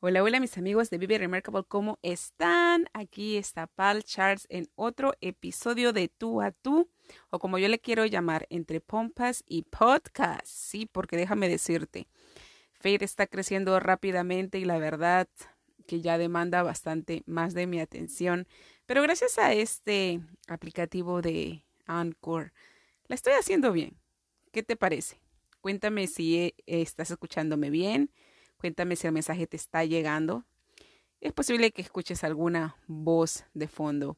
Hola, 0.00 0.22
hola 0.22 0.40
mis 0.40 0.58
amigos 0.58 0.90
de 0.90 0.98
Vive 0.98 1.16
Remarkable, 1.16 1.64
¿cómo 1.66 1.98
están? 2.02 2.84
Aquí 2.92 3.38
está 3.38 3.66
Pal 3.66 4.04
Charles 4.04 4.46
en 4.50 4.68
otro 4.74 5.14
episodio 5.22 5.94
de 5.94 6.08
Tú 6.08 6.42
a 6.42 6.50
Tú, 6.50 6.90
o 7.30 7.38
como 7.38 7.56
yo 7.56 7.66
le 7.68 7.78
quiero 7.78 8.04
llamar, 8.04 8.46
entre 8.50 8.82
pompas 8.82 9.42
y 9.46 9.62
podcast, 9.62 10.44
sí, 10.44 10.84
porque 10.84 11.16
déjame 11.16 11.48
decirte, 11.48 12.08
Fade 12.74 13.06
está 13.06 13.26
creciendo 13.26 13.80
rápidamente 13.80 14.58
y 14.58 14.66
la 14.66 14.76
verdad 14.76 15.28
que 15.86 16.02
ya 16.02 16.18
demanda 16.18 16.62
bastante 16.62 17.22
más 17.24 17.54
de 17.54 17.66
mi 17.66 17.80
atención, 17.80 18.46
pero 18.84 19.00
gracias 19.00 19.38
a 19.38 19.54
este 19.54 20.20
aplicativo 20.46 21.22
de 21.22 21.64
Anchor, 21.86 22.52
la 23.06 23.14
estoy 23.14 23.32
haciendo 23.32 23.72
bien. 23.72 23.96
¿Qué 24.52 24.62
te 24.62 24.76
parece? 24.76 25.22
Cuéntame 25.62 26.06
si 26.06 26.36
eh, 26.36 26.54
estás 26.66 27.10
escuchándome 27.10 27.70
bien 27.70 28.10
Cuéntame 28.66 28.96
si 28.96 29.06
el 29.06 29.12
mensaje 29.12 29.46
te 29.46 29.56
está 29.56 29.84
llegando. 29.84 30.44
Es 31.20 31.32
posible 31.32 31.70
que 31.70 31.82
escuches 31.82 32.24
alguna 32.24 32.74
voz 32.88 33.44
de 33.54 33.68
fondo. 33.68 34.16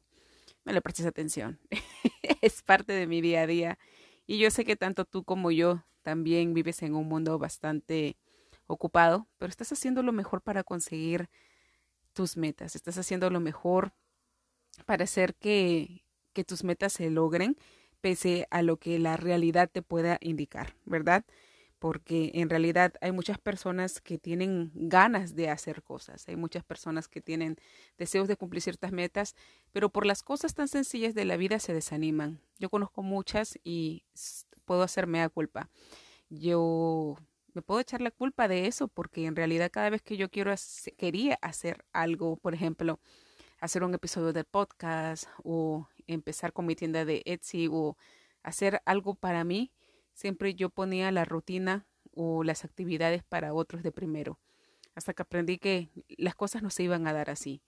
No 0.65 0.73
le 0.73 0.81
prestes 0.81 1.05
atención. 1.05 1.59
es 2.41 2.63
parte 2.63 2.93
de 2.93 3.05
mi 3.05 3.21
día 3.21 3.41
a 3.41 3.45
día. 3.45 3.77
Y 4.25 4.39
yo 4.39 4.49
sé 4.49 4.65
que 4.65 4.75
tanto 4.75 5.05
tú 5.05 5.23
como 5.23 5.51
yo 5.51 5.83
también 6.01 6.55
vives 6.55 6.81
en 6.81 6.95
un 6.95 7.07
mundo 7.07 7.37
bastante 7.37 8.17
ocupado, 8.65 9.27
pero 9.37 9.51
estás 9.51 9.71
haciendo 9.71 10.01
lo 10.01 10.13
mejor 10.13 10.41
para 10.41 10.63
conseguir 10.63 11.29
tus 12.13 12.35
metas. 12.35 12.75
Estás 12.75 12.97
haciendo 12.97 13.29
lo 13.29 13.39
mejor 13.39 13.93
para 14.87 15.03
hacer 15.03 15.35
que, 15.35 16.03
que 16.33 16.43
tus 16.43 16.63
metas 16.63 16.93
se 16.93 17.11
logren 17.11 17.55
pese 18.01 18.47
a 18.49 18.63
lo 18.63 18.77
que 18.77 18.97
la 18.97 19.15
realidad 19.15 19.69
te 19.71 19.83
pueda 19.83 20.17
indicar, 20.21 20.73
¿verdad? 20.85 21.23
Porque 21.79 22.31
en 22.35 22.49
realidad 22.49 22.93
hay 23.01 23.11
muchas 23.11 23.39
personas 23.39 24.01
que 24.01 24.17
tienen 24.17 24.71
ganas 24.75 25.35
de 25.35 25.49
hacer 25.49 25.81
cosas, 25.81 26.27
hay 26.27 26.35
muchas 26.35 26.63
personas 26.63 27.07
que 27.07 27.21
tienen 27.21 27.55
deseos 27.97 28.27
de 28.27 28.35
cumplir 28.35 28.61
ciertas 28.61 28.91
metas, 28.91 29.35
pero 29.71 29.89
por 29.89 30.05
las 30.05 30.21
cosas 30.21 30.53
tan 30.53 30.67
sencillas 30.67 31.15
de 31.15 31.25
la 31.25 31.37
vida 31.37 31.59
se 31.59 31.73
desaniman. 31.73 32.41
Yo 32.59 32.69
conozco 32.69 33.01
muchas 33.01 33.57
y 33.63 34.03
puedo 34.65 34.83
hacerme 34.83 35.21
a 35.21 35.29
culpa. 35.29 35.69
Yo 36.29 37.15
me 37.53 37.61
puedo 37.61 37.79
echar 37.79 38.01
la 38.01 38.11
culpa 38.11 38.47
de 38.47 38.67
eso 38.67 38.89
porque 38.89 39.25
en 39.25 39.35
realidad 39.35 39.71
cada 39.71 39.89
vez 39.89 40.01
que 40.01 40.17
yo 40.17 40.29
quiero 40.29 40.53
quería 40.97 41.39
hacer 41.41 41.85
algo, 41.93 42.35
por 42.37 42.53
ejemplo, 42.53 42.99
hacer 43.59 43.83
un 43.83 43.93
episodio 43.93 44.33
de 44.33 44.43
podcast 44.43 45.25
o 45.43 45.87
empezar 46.07 46.53
con 46.53 46.65
mi 46.65 46.75
tienda 46.75 47.05
de 47.05 47.21
Etsy 47.25 47.67
o 47.71 47.97
hacer 48.43 48.81
algo 48.85 49.15
para 49.15 49.43
mí, 49.43 49.71
Siempre 50.19 50.53
yo 50.53 50.69
ponía 50.69 51.13
la 51.13 51.23
rutina 51.23 51.85
o 52.13 52.43
las 52.43 52.65
actividades 52.65 53.23
para 53.23 53.53
otros 53.53 53.83
de 53.83 53.93
primero, 53.93 54.37
hasta 54.93 55.13
que 55.13 55.21
aprendí 55.21 55.59
que 55.59 55.91
las 56.09 56.35
cosas 56.35 56.61
no 56.61 56.69
se 56.69 56.83
iban 56.83 57.07
a 57.07 57.13
dar 57.13 57.29
así, 57.29 57.61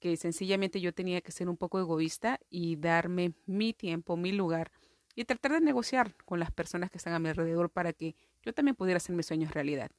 que 0.00 0.16
sencillamente 0.16 0.80
yo 0.80 0.92
tenía 0.92 1.20
que 1.20 1.30
ser 1.30 1.48
un 1.48 1.56
poco 1.56 1.78
egoísta 1.78 2.40
y 2.50 2.74
darme 2.74 3.34
mi 3.46 3.72
tiempo, 3.72 4.16
mi 4.16 4.32
lugar 4.32 4.72
y 5.14 5.26
tratar 5.26 5.52
de 5.52 5.60
negociar 5.60 6.16
con 6.24 6.40
las 6.40 6.50
personas 6.50 6.90
que 6.90 6.98
están 6.98 7.12
a 7.12 7.20
mi 7.20 7.28
alrededor 7.28 7.70
para 7.70 7.92
que 7.92 8.16
yo 8.42 8.52
también 8.52 8.74
pudiera 8.74 8.96
hacer 8.96 9.14
mis 9.14 9.26
sueños 9.26 9.52
realidad. 9.52 9.92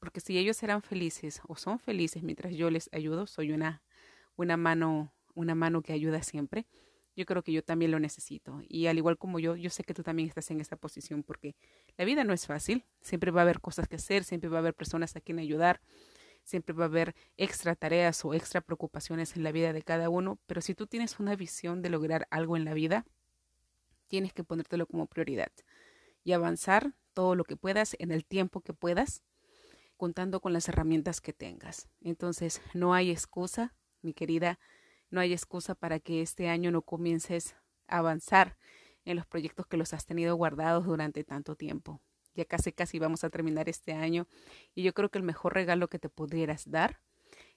Porque 0.00 0.20
si 0.20 0.36
ellos 0.36 0.62
eran 0.62 0.82
felices 0.82 1.40
o 1.48 1.56
son 1.56 1.78
felices 1.78 2.22
mientras 2.22 2.52
yo 2.52 2.68
les 2.68 2.90
ayudo, 2.92 3.26
soy 3.26 3.52
una, 3.52 3.80
una 4.36 4.58
mano, 4.58 5.14
una 5.32 5.54
mano 5.54 5.80
que 5.80 5.94
ayuda 5.94 6.22
siempre 6.22 6.66
yo 7.14 7.26
creo 7.26 7.42
que 7.42 7.52
yo 7.52 7.62
también 7.62 7.90
lo 7.90 7.98
necesito. 7.98 8.62
Y 8.68 8.86
al 8.86 8.98
igual 8.98 9.18
como 9.18 9.38
yo, 9.38 9.56
yo 9.56 9.70
sé 9.70 9.84
que 9.84 9.94
tú 9.94 10.02
también 10.02 10.28
estás 10.28 10.50
en 10.50 10.60
esa 10.60 10.76
posición 10.76 11.22
porque 11.22 11.54
la 11.96 12.04
vida 12.04 12.24
no 12.24 12.32
es 12.32 12.46
fácil. 12.46 12.84
Siempre 13.00 13.30
va 13.30 13.40
a 13.40 13.44
haber 13.44 13.60
cosas 13.60 13.88
que 13.88 13.96
hacer, 13.96 14.24
siempre 14.24 14.48
va 14.48 14.58
a 14.58 14.60
haber 14.60 14.74
personas 14.74 15.14
a 15.16 15.20
quien 15.20 15.38
ayudar, 15.38 15.80
siempre 16.42 16.74
va 16.74 16.84
a 16.84 16.88
haber 16.88 17.14
extra 17.36 17.74
tareas 17.74 18.24
o 18.24 18.34
extra 18.34 18.60
preocupaciones 18.60 19.36
en 19.36 19.42
la 19.42 19.52
vida 19.52 19.72
de 19.72 19.82
cada 19.82 20.08
uno. 20.08 20.38
Pero 20.46 20.60
si 20.60 20.74
tú 20.74 20.86
tienes 20.86 21.20
una 21.20 21.36
visión 21.36 21.82
de 21.82 21.90
lograr 21.90 22.26
algo 22.30 22.56
en 22.56 22.64
la 22.64 22.74
vida, 22.74 23.04
tienes 24.08 24.32
que 24.32 24.44
ponértelo 24.44 24.86
como 24.86 25.06
prioridad 25.06 25.52
y 26.24 26.32
avanzar 26.32 26.94
todo 27.12 27.34
lo 27.34 27.44
que 27.44 27.56
puedas 27.56 27.96
en 27.98 28.10
el 28.10 28.24
tiempo 28.24 28.60
que 28.60 28.72
puedas, 28.72 29.22
contando 29.96 30.40
con 30.40 30.52
las 30.52 30.68
herramientas 30.68 31.20
que 31.20 31.32
tengas. 31.32 31.88
Entonces, 32.00 32.60
no 32.74 32.94
hay 32.94 33.10
excusa, 33.10 33.74
mi 34.00 34.14
querida 34.14 34.58
no 35.12 35.20
hay 35.20 35.32
excusa 35.32 35.74
para 35.74 36.00
que 36.00 36.22
este 36.22 36.48
año 36.48 36.72
no 36.72 36.82
comiences 36.82 37.54
a 37.86 37.98
avanzar 37.98 38.56
en 39.04 39.16
los 39.16 39.26
proyectos 39.26 39.66
que 39.66 39.76
los 39.76 39.92
has 39.92 40.06
tenido 40.06 40.34
guardados 40.36 40.86
durante 40.86 41.22
tanto 41.22 41.54
tiempo. 41.54 42.00
Ya 42.34 42.46
casi 42.46 42.72
casi 42.72 42.98
vamos 42.98 43.22
a 43.22 43.30
terminar 43.30 43.68
este 43.68 43.92
año 43.92 44.26
y 44.74 44.82
yo 44.82 44.94
creo 44.94 45.10
que 45.10 45.18
el 45.18 45.24
mejor 45.24 45.52
regalo 45.52 45.88
que 45.88 45.98
te 45.98 46.08
pudieras 46.08 46.70
dar 46.70 47.00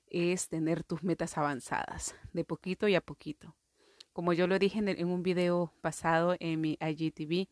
es 0.08 0.50
tener 0.50 0.84
tus 0.84 1.04
metas 1.04 1.38
avanzadas, 1.38 2.16
de 2.34 2.44
poquito 2.44 2.90
y 2.90 2.96
a 2.96 3.02
poquito. 3.02 3.56
Como 4.12 4.34
yo 4.34 4.48
lo 4.48 4.60
dije 4.60 4.80
en, 4.80 5.08
un 5.08 5.24
video 5.24 5.74
pasado 5.82 6.36
en 6.40 6.60
mi 6.60 6.78
IGTV, 6.82 7.48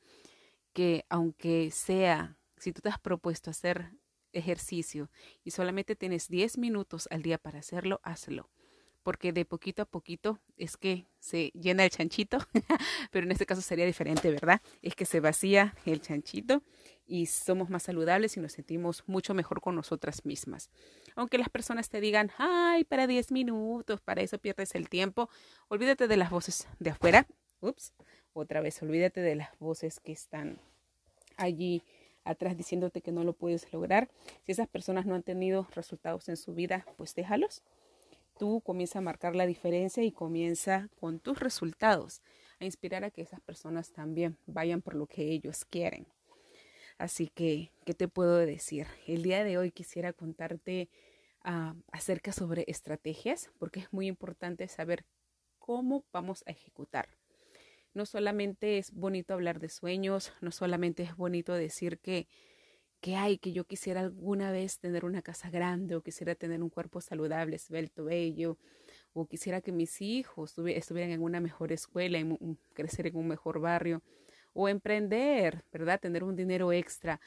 que 0.74 1.06
aunque 1.10 1.72
sea, 1.72 2.38
si 2.58 2.74
tú 2.74 2.82
te 2.82 2.90
has 2.90 3.00
propuesto 3.00 3.50
hacer 3.50 3.94
ejercicio 4.34 5.10
y 5.46 5.52
solamente 5.52 5.96
tienes 5.96 6.28
10 6.28 6.58
minutos 6.58 7.08
al 7.10 7.22
día 7.22 7.38
para 7.38 7.60
hacerlo, 7.60 8.02
hazlo 8.04 8.50
porque 9.04 9.34
de 9.34 9.46
poquito 9.46 9.82
a 9.82 9.86
poquito 9.86 10.40
es 10.58 10.78
que 10.78 11.06
se 11.20 11.52
llena 11.54 11.84
el 11.84 11.90
chanchito, 11.90 12.38
pero 13.12 13.26
en 13.26 13.32
este 13.32 13.46
caso 13.46 13.62
sería 13.62 13.86
diferente, 13.86 14.32
¿verdad? 14.32 14.62
Es 14.82 14.96
que 14.96 15.06
se 15.06 15.20
vacía 15.20 15.76
el 15.86 16.02
chanchito 16.02 16.64
y 17.06 17.26
somos 17.26 17.70
más 17.70 17.84
saludables 17.84 18.38
y 18.38 18.40
nos 18.40 18.54
sentimos 18.54 19.04
mucho 19.08 19.34
mejor 19.34 19.62
con 19.62 19.76
nosotras 19.76 20.26
mismas. 20.26 20.70
Aunque 21.16 21.38
las 21.38 21.50
personas 21.50 21.90
te 21.90 22.00
digan, 22.02 22.32
ay, 22.38 22.86
para 22.86 23.06
10 23.06 23.32
minutos, 23.32 24.02
para 24.02 24.22
eso 24.22 24.38
pierdes 24.40 24.74
el 24.76 24.90
tiempo, 24.90 25.30
olvídate 25.68 26.08
de 26.08 26.18
las 26.18 26.30
voces 26.30 26.68
de 26.80 26.92
afuera. 26.92 27.28
Ups, 27.60 27.94
otra 28.34 28.62
vez, 28.62 28.82
olvídate 28.82 29.22
de 29.22 29.36
las 29.36 29.58
voces 29.60 30.00
que 30.00 30.12
están 30.12 30.60
allí 31.38 31.84
atrás 32.24 32.56
diciéndote 32.56 33.02
que 33.02 33.12
no 33.12 33.24
lo 33.24 33.34
puedes 33.34 33.72
lograr. 33.74 34.10
Si 34.46 34.54
esas 34.54 34.68
personas 34.68 35.06
no 35.06 35.16
han 35.16 35.24
tenido 35.24 35.68
resultados 35.76 36.30
en 36.30 36.38
su 36.38 36.54
vida, 36.54 36.86
pues 36.98 37.16
déjalos 37.16 37.64
tú 38.38 38.62
comienza 38.62 39.00
a 39.00 39.02
marcar 39.04 39.36
la 39.36 39.46
diferencia 39.46 40.04
y 40.04 40.12
comienza 40.12 40.90
con 41.00 41.20
tus 41.20 41.40
resultados 41.40 42.22
a 42.60 42.66
inspirar 42.66 43.04
a 43.04 43.12
que 43.12 43.22
esas 43.22 43.42
personas 43.42 43.92
también 43.92 44.38
vayan 44.46 44.82
por 44.82 44.96
lo 44.96 45.08
que 45.08 45.32
ellos 45.32 45.66
quieren. 45.66 46.08
Así 46.98 47.28
que, 47.28 47.72
¿qué 47.86 47.94
te 47.94 48.08
puedo 48.08 48.38
decir? 48.38 48.88
El 49.08 49.24
día 49.24 49.44
de 49.44 49.58
hoy 49.58 49.72
quisiera 49.72 50.14
contarte 50.14 50.90
uh, 51.46 51.74
acerca 51.92 52.32
sobre 52.32 52.66
estrategias, 52.68 53.50
porque 53.58 53.82
es 53.82 53.92
muy 53.92 54.08
importante 54.08 54.68
saber 54.68 55.06
cómo 55.60 56.06
vamos 56.12 56.44
a 56.46 56.52
ejecutar. 56.52 57.10
No 57.94 58.06
solamente 58.06 58.78
es 58.78 58.92
bonito 58.92 59.34
hablar 59.34 59.60
de 59.60 59.70
sueños, 59.70 60.34
no 60.42 60.52
solamente 60.52 61.04
es 61.04 61.16
bonito 61.16 61.54
decir 61.54 62.00
que 62.00 62.28
que 63.04 63.18
hay, 63.18 63.38
que 63.38 63.52
yo 63.52 63.66
quisiera 63.66 64.00
alguna 64.00 64.50
vez 64.52 64.80
tener 64.80 65.04
una 65.04 65.22
casa 65.22 65.50
grande 65.50 65.94
o 65.94 66.02
quisiera 66.02 66.36
tener 66.36 66.64
un 66.64 66.70
cuerpo 66.70 67.02
saludable, 67.02 67.58
esbelto, 67.58 68.06
bello, 68.06 68.58
o 69.12 69.28
quisiera 69.28 69.60
que 69.60 69.74
mis 69.74 70.02
hijos 70.02 70.58
estuvieran 70.58 71.12
en 71.12 71.22
una 71.22 71.42
mejor 71.42 71.74
escuela, 71.74 72.18
crecer 72.72 73.08
en 73.08 73.18
un 73.18 73.28
mejor 73.28 73.60
barrio, 73.60 74.02
o 74.54 74.70
emprender, 74.70 75.66
¿verdad? 75.74 76.00
Tener 76.00 76.24
un 76.24 76.38
dinero 76.38 76.72
extra. 76.72 77.20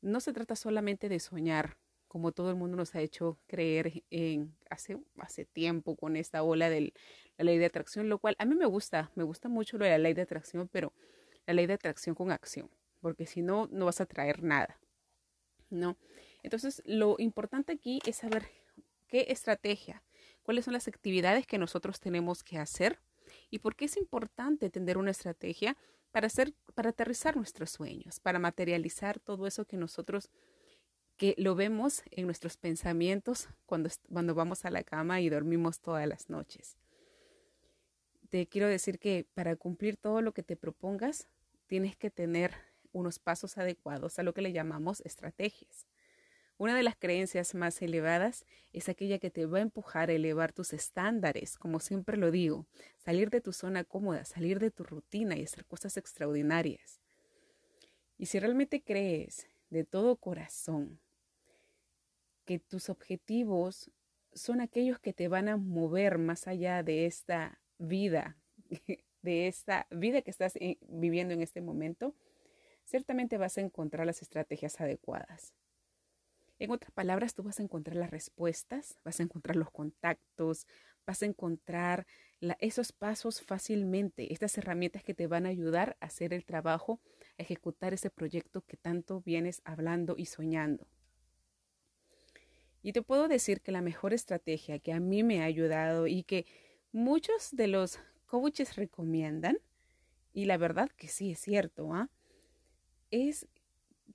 No 0.00 0.20
se 0.20 0.32
trata 0.32 0.56
solamente 0.56 1.10
de 1.10 1.20
soñar, 1.20 1.76
como 2.06 2.32
todo 2.32 2.48
el 2.48 2.56
mundo 2.56 2.78
nos 2.78 2.94
ha 2.94 3.02
hecho 3.02 3.38
creer 3.46 4.04
en 4.08 4.56
hace, 4.70 4.96
hace 5.18 5.44
tiempo 5.44 5.94
con 5.94 6.16
esta 6.16 6.42
ola 6.42 6.70
de 6.70 6.94
la 7.36 7.44
ley 7.44 7.58
de 7.58 7.66
atracción, 7.66 8.08
lo 8.08 8.18
cual 8.18 8.34
a 8.38 8.46
mí 8.46 8.54
me 8.54 8.64
gusta, 8.64 9.12
me 9.14 9.24
gusta 9.24 9.50
mucho 9.50 9.76
lo 9.76 9.84
de 9.84 9.90
la 9.90 9.98
ley 9.98 10.14
de 10.14 10.22
atracción, 10.22 10.68
pero 10.72 10.94
la 11.46 11.52
ley 11.52 11.66
de 11.66 11.74
atracción 11.74 12.14
con 12.14 12.30
acción, 12.30 12.70
porque 13.02 13.26
si 13.26 13.42
no, 13.42 13.68
no 13.70 13.84
vas 13.84 14.00
a 14.00 14.06
traer 14.06 14.42
nada. 14.42 14.80
¿No? 15.70 15.96
Entonces, 16.42 16.82
lo 16.84 17.16
importante 17.18 17.72
aquí 17.72 18.00
es 18.06 18.16
saber 18.16 18.48
qué 19.06 19.26
estrategia, 19.28 20.02
cuáles 20.42 20.64
son 20.64 20.74
las 20.74 20.88
actividades 20.88 21.46
que 21.46 21.58
nosotros 21.58 22.00
tenemos 22.00 22.42
que 22.42 22.58
hacer 22.58 23.00
y 23.50 23.58
por 23.58 23.76
qué 23.76 23.86
es 23.86 23.96
importante 23.96 24.70
tener 24.70 24.98
una 24.98 25.10
estrategia 25.10 25.76
para 26.10 26.26
hacer, 26.26 26.54
para 26.74 26.90
aterrizar 26.90 27.36
nuestros 27.36 27.70
sueños, 27.70 28.20
para 28.20 28.38
materializar 28.38 29.18
todo 29.18 29.46
eso 29.46 29.64
que 29.64 29.76
nosotros 29.76 30.30
que 31.16 31.34
lo 31.36 31.56
vemos 31.56 32.02
en 32.12 32.26
nuestros 32.26 32.56
pensamientos 32.56 33.48
cuando, 33.66 33.90
cuando 34.10 34.34
vamos 34.34 34.64
a 34.64 34.70
la 34.70 34.84
cama 34.84 35.20
y 35.20 35.28
dormimos 35.28 35.80
todas 35.80 36.06
las 36.06 36.30
noches. 36.30 36.76
Te 38.28 38.46
quiero 38.46 38.68
decir 38.68 39.00
que 39.00 39.26
para 39.34 39.56
cumplir 39.56 39.96
todo 39.96 40.22
lo 40.22 40.32
que 40.32 40.44
te 40.44 40.54
propongas, 40.54 41.28
tienes 41.66 41.96
que 41.96 42.10
tener 42.10 42.54
unos 42.92 43.18
pasos 43.18 43.58
adecuados 43.58 44.18
a 44.18 44.22
lo 44.22 44.34
que 44.34 44.42
le 44.42 44.52
llamamos 44.52 45.00
estrategias. 45.02 45.86
Una 46.58 46.74
de 46.74 46.82
las 46.82 46.96
creencias 46.96 47.54
más 47.54 47.80
elevadas 47.82 48.44
es 48.72 48.88
aquella 48.88 49.20
que 49.20 49.30
te 49.30 49.46
va 49.46 49.58
a 49.58 49.62
empujar 49.62 50.10
a 50.10 50.14
elevar 50.14 50.52
tus 50.52 50.72
estándares, 50.72 51.56
como 51.56 51.78
siempre 51.78 52.16
lo 52.16 52.32
digo, 52.32 52.66
salir 52.98 53.30
de 53.30 53.40
tu 53.40 53.52
zona 53.52 53.84
cómoda, 53.84 54.24
salir 54.24 54.58
de 54.58 54.72
tu 54.72 54.82
rutina 54.82 55.36
y 55.36 55.44
hacer 55.44 55.64
cosas 55.66 55.96
extraordinarias. 55.96 57.00
Y 58.18 58.26
si 58.26 58.40
realmente 58.40 58.82
crees 58.82 59.46
de 59.70 59.84
todo 59.84 60.16
corazón 60.16 60.98
que 62.44 62.58
tus 62.58 62.88
objetivos 62.88 63.92
son 64.32 64.60
aquellos 64.60 64.98
que 64.98 65.12
te 65.12 65.28
van 65.28 65.48
a 65.48 65.56
mover 65.56 66.18
más 66.18 66.48
allá 66.48 66.82
de 66.82 67.06
esta 67.06 67.60
vida, 67.78 68.36
de 69.22 69.46
esta 69.46 69.86
vida 69.90 70.22
que 70.22 70.30
estás 70.30 70.56
eh, 70.56 70.78
viviendo 70.88 71.34
en 71.34 71.42
este 71.42 71.60
momento, 71.60 72.16
ciertamente 72.88 73.36
vas 73.36 73.58
a 73.58 73.60
encontrar 73.60 74.06
las 74.06 74.22
estrategias 74.22 74.80
adecuadas. 74.80 75.52
En 76.58 76.70
otras 76.70 76.90
palabras, 76.90 77.34
tú 77.34 77.42
vas 77.42 77.60
a 77.60 77.62
encontrar 77.62 77.96
las 77.96 78.10
respuestas, 78.10 78.98
vas 79.04 79.20
a 79.20 79.22
encontrar 79.22 79.56
los 79.56 79.70
contactos, 79.70 80.66
vas 81.06 81.22
a 81.22 81.26
encontrar 81.26 82.06
esos 82.60 82.92
pasos 82.92 83.42
fácilmente, 83.42 84.32
estas 84.32 84.56
herramientas 84.56 85.04
que 85.04 85.14
te 85.14 85.26
van 85.26 85.44
a 85.44 85.50
ayudar 85.50 85.96
a 86.00 86.06
hacer 86.06 86.32
el 86.32 86.46
trabajo, 86.46 87.00
a 87.38 87.42
ejecutar 87.42 87.92
ese 87.92 88.10
proyecto 88.10 88.62
que 88.62 88.78
tanto 88.78 89.20
vienes 89.20 89.60
hablando 89.64 90.14
y 90.16 90.24
soñando. 90.24 90.88
Y 92.82 92.92
te 92.92 93.02
puedo 93.02 93.28
decir 93.28 93.60
que 93.60 93.70
la 93.70 93.82
mejor 93.82 94.14
estrategia 94.14 94.78
que 94.78 94.94
a 94.94 95.00
mí 95.00 95.22
me 95.22 95.42
ha 95.42 95.44
ayudado 95.44 96.06
y 96.06 96.22
que 96.22 96.46
muchos 96.90 97.50
de 97.52 97.68
los 97.68 98.00
coaches 98.26 98.76
recomiendan, 98.76 99.58
y 100.32 100.46
la 100.46 100.56
verdad 100.56 100.90
que 100.96 101.08
sí 101.08 101.32
es 101.32 101.38
cierto, 101.38 101.92
¿ah? 101.92 102.08
Es 103.10 103.46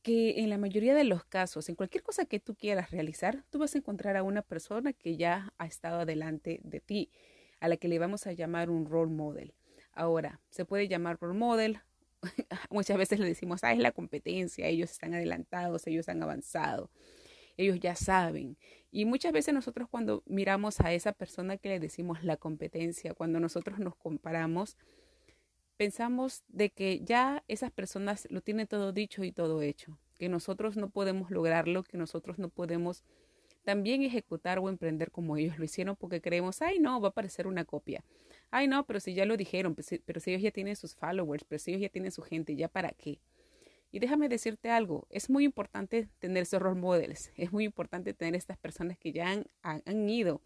que 0.01 0.41
en 0.41 0.49
la 0.49 0.57
mayoría 0.57 0.93
de 0.93 1.05
los 1.05 1.23
casos, 1.23 1.69
en 1.69 1.75
cualquier 1.75 2.03
cosa 2.03 2.25
que 2.25 2.39
tú 2.39 2.55
quieras 2.55 2.91
realizar, 2.91 3.43
tú 3.49 3.59
vas 3.59 3.75
a 3.75 3.77
encontrar 3.77 4.17
a 4.17 4.23
una 4.23 4.41
persona 4.41 4.93
que 4.93 5.15
ya 5.15 5.53
ha 5.57 5.65
estado 5.65 6.01
adelante 6.01 6.59
de 6.63 6.79
ti, 6.81 7.11
a 7.59 7.67
la 7.67 7.77
que 7.77 7.87
le 7.87 7.99
vamos 7.99 8.27
a 8.27 8.33
llamar 8.33 8.69
un 8.69 8.85
role 8.85 9.11
model. 9.11 9.53
Ahora, 9.93 10.41
se 10.49 10.65
puede 10.65 10.87
llamar 10.87 11.17
role 11.21 11.37
model, 11.37 11.79
muchas 12.69 12.97
veces 12.97 13.19
le 13.19 13.27
decimos, 13.27 13.63
ah, 13.63 13.73
es 13.73 13.79
la 13.79 13.91
competencia, 13.91 14.67
ellos 14.67 14.91
están 14.91 15.13
adelantados, 15.13 15.87
ellos 15.87 16.09
han 16.09 16.21
avanzado, 16.21 16.89
ellos 17.55 17.79
ya 17.79 17.95
saben. 17.95 18.57
Y 18.91 19.05
muchas 19.05 19.31
veces 19.31 19.53
nosotros 19.53 19.87
cuando 19.89 20.23
miramos 20.25 20.81
a 20.81 20.93
esa 20.93 21.13
persona 21.13 21.57
que 21.57 21.69
le 21.69 21.79
decimos 21.79 22.23
la 22.23 22.37
competencia, 22.37 23.13
cuando 23.13 23.39
nosotros 23.39 23.79
nos 23.79 23.95
comparamos, 23.95 24.77
pensamos 25.77 26.43
de 26.47 26.69
que 26.69 27.01
ya 27.03 27.43
esas 27.47 27.71
personas 27.71 28.27
lo 28.29 28.41
tienen 28.41 28.67
todo 28.67 28.91
dicho 28.91 29.23
y 29.23 29.31
todo 29.31 29.61
hecho, 29.61 29.97
que 30.17 30.29
nosotros 30.29 30.77
no 30.77 30.89
podemos 30.89 31.31
lograrlo, 31.31 31.83
que 31.83 31.97
nosotros 31.97 32.39
no 32.39 32.49
podemos 32.49 33.03
también 33.63 34.03
ejecutar 34.03 34.59
o 34.59 34.69
emprender 34.69 35.11
como 35.11 35.37
ellos 35.37 35.57
lo 35.57 35.65
hicieron 35.65 35.95
porque 35.95 36.21
creemos, 36.21 36.61
ay 36.61 36.79
no, 36.79 36.99
va 36.99 37.09
a 37.09 37.13
parecer 37.13 37.47
una 37.47 37.65
copia. 37.65 38.03
Ay 38.51 38.67
no, 38.67 38.85
pero 38.85 38.99
si 38.99 39.13
ya 39.13 39.25
lo 39.25 39.37
dijeron, 39.37 39.73
pues 39.73 39.99
pero 40.05 40.19
si 40.19 40.31
ellos 40.31 40.43
ya 40.43 40.51
tienen 40.51 40.75
sus 40.75 40.95
followers, 40.95 41.45
pero 41.47 41.59
si 41.59 41.71
ellos 41.71 41.81
ya 41.81 41.89
tienen 41.89 42.11
su 42.11 42.21
gente, 42.21 42.55
¿ya 42.55 42.67
para 42.67 42.91
qué? 42.91 43.19
Y 43.91 43.99
déjame 43.99 44.27
decirte 44.27 44.69
algo, 44.69 45.07
es 45.09 45.29
muy 45.29 45.45
importante 45.45 46.09
tener 46.19 46.43
esos 46.43 46.61
role 46.61 46.79
models, 46.79 47.31
es 47.37 47.51
muy 47.51 47.63
importante 47.63 48.13
tener 48.13 48.35
estas 48.35 48.57
personas 48.57 48.97
que 48.97 49.11
ya 49.11 49.29
han, 49.29 49.45
han 49.61 50.09
ido 50.09 50.41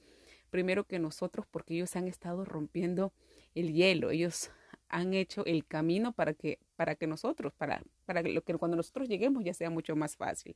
primero 0.49 0.85
que 0.85 0.99
nosotros 0.99 1.45
porque 1.49 1.75
ellos 1.75 1.95
han 1.95 2.07
estado 2.07 2.45
rompiendo 2.45 3.13
el 3.55 3.73
hielo, 3.73 4.11
ellos 4.11 4.51
han 4.89 5.13
hecho 5.13 5.45
el 5.45 5.65
camino 5.65 6.13
para 6.13 6.33
que, 6.33 6.59
para 6.75 6.95
que 6.95 7.07
nosotros, 7.07 7.53
para, 7.53 7.83
para 8.05 8.21
lo 8.21 8.41
que 8.43 8.53
cuando 8.55 8.77
nosotros 8.77 9.07
lleguemos 9.07 9.43
ya 9.43 9.53
sea 9.53 9.69
mucho 9.69 9.95
más 9.95 10.15
fácil. 10.15 10.55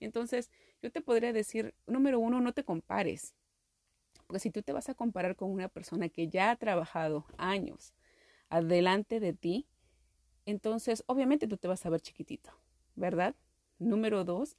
Entonces, 0.00 0.50
yo 0.82 0.90
te 0.90 1.00
podría 1.00 1.32
decir, 1.32 1.74
número 1.86 2.18
uno, 2.18 2.40
no 2.40 2.52
te 2.52 2.64
compares. 2.64 3.34
Porque 4.26 4.40
si 4.40 4.50
tú 4.50 4.62
te 4.62 4.72
vas 4.72 4.88
a 4.88 4.94
comparar 4.94 5.36
con 5.36 5.50
una 5.50 5.68
persona 5.68 6.08
que 6.08 6.28
ya 6.28 6.50
ha 6.50 6.56
trabajado 6.56 7.26
años 7.36 7.94
adelante 8.48 9.20
de 9.20 9.32
ti, 9.32 9.66
entonces 10.44 11.04
obviamente 11.06 11.46
tú 11.46 11.56
te 11.56 11.68
vas 11.68 11.86
a 11.86 11.90
ver 11.90 12.00
chiquitito, 12.00 12.50
¿verdad? 12.96 13.34
Número 13.78 14.24
dos, 14.24 14.56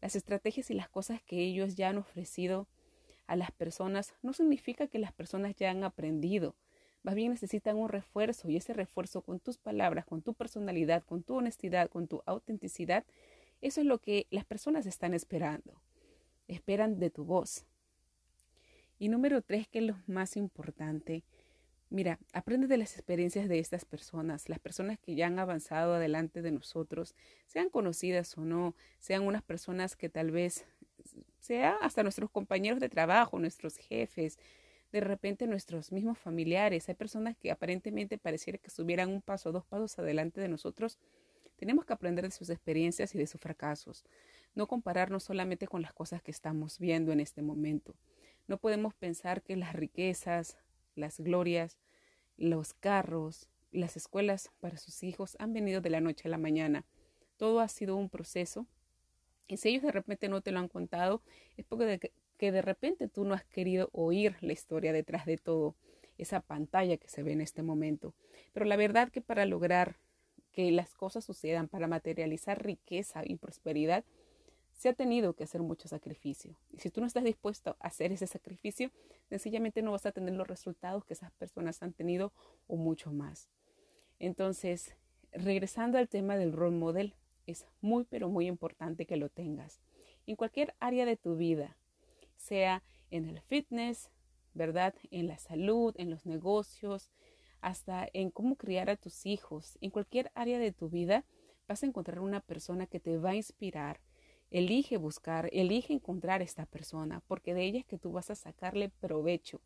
las 0.00 0.16
estrategias 0.16 0.70
y 0.70 0.74
las 0.74 0.88
cosas 0.88 1.22
que 1.22 1.40
ellos 1.40 1.74
ya 1.74 1.88
han 1.88 1.98
ofrecido 1.98 2.68
a 3.26 3.36
las 3.36 3.50
personas 3.50 4.14
no 4.22 4.32
significa 4.32 4.86
que 4.86 4.98
las 4.98 5.12
personas 5.12 5.54
ya 5.56 5.70
han 5.70 5.84
aprendido 5.84 6.56
más 7.04 7.14
bien 7.14 7.30
necesitan 7.30 7.76
un 7.76 7.88
refuerzo 7.88 8.48
y 8.48 8.56
ese 8.56 8.72
refuerzo 8.72 9.20
con 9.20 9.38
tus 9.38 9.58
palabras, 9.58 10.06
con 10.06 10.22
tu 10.22 10.34
personalidad, 10.34 11.04
con 11.04 11.22
tu 11.22 11.36
honestidad, 11.36 11.88
con 11.88 12.08
tu 12.08 12.22
autenticidad, 12.26 13.04
eso 13.60 13.80
es 13.82 13.86
lo 13.86 13.98
que 13.98 14.26
las 14.30 14.44
personas 14.44 14.86
están 14.86 15.14
esperando. 15.14 15.80
Esperan 16.48 16.98
de 16.98 17.10
tu 17.10 17.24
voz. 17.24 17.66
Y 18.98 19.08
número 19.08 19.42
tres, 19.42 19.68
que 19.68 19.80
es 19.80 19.84
lo 19.84 19.96
más 20.06 20.36
importante, 20.36 21.24
mira, 21.90 22.18
aprende 22.32 22.66
de 22.66 22.78
las 22.78 22.94
experiencias 22.94 23.48
de 23.48 23.58
estas 23.58 23.84
personas, 23.84 24.48
las 24.48 24.58
personas 24.58 24.98
que 24.98 25.14
ya 25.14 25.26
han 25.26 25.38
avanzado 25.38 25.94
adelante 25.94 26.40
de 26.40 26.52
nosotros, 26.52 27.14
sean 27.46 27.68
conocidas 27.68 28.36
o 28.38 28.46
no, 28.46 28.74
sean 28.98 29.22
unas 29.22 29.42
personas 29.42 29.94
que 29.94 30.08
tal 30.08 30.30
vez 30.30 30.64
sea 31.38 31.76
hasta 31.82 32.02
nuestros 32.02 32.30
compañeros 32.30 32.80
de 32.80 32.88
trabajo, 32.88 33.38
nuestros 33.38 33.76
jefes, 33.76 34.38
de 34.94 35.00
repente 35.00 35.48
nuestros 35.48 35.90
mismos 35.90 36.18
familiares, 36.18 36.88
hay 36.88 36.94
personas 36.94 37.36
que 37.36 37.50
aparentemente 37.50 38.16
pareciera 38.16 38.60
que 38.60 38.68
estuvieran 38.68 39.10
un 39.10 39.22
paso 39.22 39.48
o 39.48 39.52
dos 39.52 39.66
pasos 39.66 39.98
adelante 39.98 40.40
de 40.40 40.46
nosotros, 40.46 41.00
tenemos 41.56 41.84
que 41.84 41.92
aprender 41.92 42.24
de 42.24 42.30
sus 42.30 42.48
experiencias 42.48 43.12
y 43.12 43.18
de 43.18 43.26
sus 43.26 43.40
fracasos, 43.40 44.04
no 44.54 44.68
compararnos 44.68 45.24
solamente 45.24 45.66
con 45.66 45.82
las 45.82 45.92
cosas 45.92 46.22
que 46.22 46.30
estamos 46.30 46.78
viendo 46.78 47.10
en 47.10 47.18
este 47.18 47.42
momento. 47.42 47.96
No 48.46 48.56
podemos 48.58 48.94
pensar 48.94 49.42
que 49.42 49.56
las 49.56 49.72
riquezas, 49.72 50.58
las 50.94 51.18
glorias, 51.18 51.76
los 52.36 52.72
carros, 52.72 53.50
las 53.72 53.96
escuelas 53.96 54.52
para 54.60 54.76
sus 54.76 55.02
hijos 55.02 55.36
han 55.40 55.52
venido 55.52 55.80
de 55.80 55.90
la 55.90 56.00
noche 56.00 56.28
a 56.28 56.30
la 56.30 56.38
mañana. 56.38 56.84
Todo 57.36 57.58
ha 57.58 57.66
sido 57.66 57.96
un 57.96 58.08
proceso. 58.08 58.68
Y 59.48 59.56
si 59.56 59.70
ellos 59.70 59.82
de 59.82 59.90
repente 59.90 60.28
no 60.28 60.40
te 60.40 60.52
lo 60.52 60.60
han 60.60 60.68
contado, 60.68 61.20
es 61.56 61.64
porque 61.64 61.84
de, 61.84 62.12
que 62.36 62.52
de 62.52 62.62
repente 62.62 63.08
tú 63.08 63.24
no 63.24 63.34
has 63.34 63.44
querido 63.44 63.88
oír 63.92 64.36
la 64.40 64.52
historia 64.52 64.92
detrás 64.92 65.26
de 65.26 65.38
todo, 65.38 65.76
esa 66.18 66.40
pantalla 66.40 66.96
que 66.96 67.08
se 67.08 67.22
ve 67.22 67.32
en 67.32 67.40
este 67.40 67.62
momento. 67.62 68.14
Pero 68.52 68.66
la 68.66 68.76
verdad 68.76 69.10
que 69.10 69.20
para 69.20 69.46
lograr 69.46 69.96
que 70.52 70.70
las 70.70 70.94
cosas 70.94 71.24
sucedan, 71.24 71.68
para 71.68 71.88
materializar 71.88 72.64
riqueza 72.64 73.22
y 73.24 73.36
prosperidad, 73.36 74.04
se 74.72 74.88
ha 74.88 74.92
tenido 74.92 75.34
que 75.34 75.44
hacer 75.44 75.62
mucho 75.62 75.88
sacrificio. 75.88 76.56
Y 76.70 76.78
si 76.78 76.90
tú 76.90 77.00
no 77.00 77.06
estás 77.06 77.24
dispuesto 77.24 77.76
a 77.80 77.88
hacer 77.88 78.12
ese 78.12 78.26
sacrificio, 78.26 78.90
sencillamente 79.28 79.82
no 79.82 79.92
vas 79.92 80.06
a 80.06 80.12
tener 80.12 80.34
los 80.34 80.46
resultados 80.46 81.04
que 81.04 81.14
esas 81.14 81.32
personas 81.32 81.82
han 81.82 81.92
tenido 81.92 82.32
o 82.66 82.76
mucho 82.76 83.12
más. 83.12 83.48
Entonces, 84.18 84.94
regresando 85.32 85.98
al 85.98 86.08
tema 86.08 86.36
del 86.36 86.52
role 86.52 86.76
model, 86.76 87.14
es 87.46 87.66
muy, 87.80 88.04
pero 88.04 88.28
muy 88.28 88.46
importante 88.46 89.06
que 89.06 89.16
lo 89.16 89.28
tengas. 89.28 89.80
En 90.26 90.36
cualquier 90.36 90.74
área 90.80 91.04
de 91.04 91.16
tu 91.16 91.36
vida, 91.36 91.76
sea 92.36 92.82
en 93.10 93.26
el 93.26 93.40
fitness, 93.40 94.10
¿verdad? 94.54 94.94
En 95.10 95.26
la 95.26 95.38
salud, 95.38 95.94
en 95.98 96.10
los 96.10 96.26
negocios, 96.26 97.10
hasta 97.60 98.08
en 98.12 98.30
cómo 98.30 98.56
criar 98.56 98.90
a 98.90 98.96
tus 98.96 99.26
hijos. 99.26 99.78
En 99.80 99.90
cualquier 99.90 100.30
área 100.34 100.58
de 100.58 100.72
tu 100.72 100.90
vida 100.90 101.24
vas 101.66 101.82
a 101.82 101.86
encontrar 101.86 102.20
una 102.20 102.40
persona 102.40 102.86
que 102.86 103.00
te 103.00 103.16
va 103.16 103.30
a 103.30 103.36
inspirar. 103.36 104.00
Elige 104.50 104.98
buscar, 104.98 105.48
elige 105.52 105.94
encontrar 105.94 106.40
a 106.40 106.44
esta 106.44 106.66
persona, 106.66 107.22
porque 107.26 107.54
de 107.54 107.64
ella 107.64 107.78
es 107.80 107.86
que 107.86 107.98
tú 107.98 108.12
vas 108.12 108.30
a 108.30 108.34
sacarle 108.34 108.90
provecho. 109.00 109.60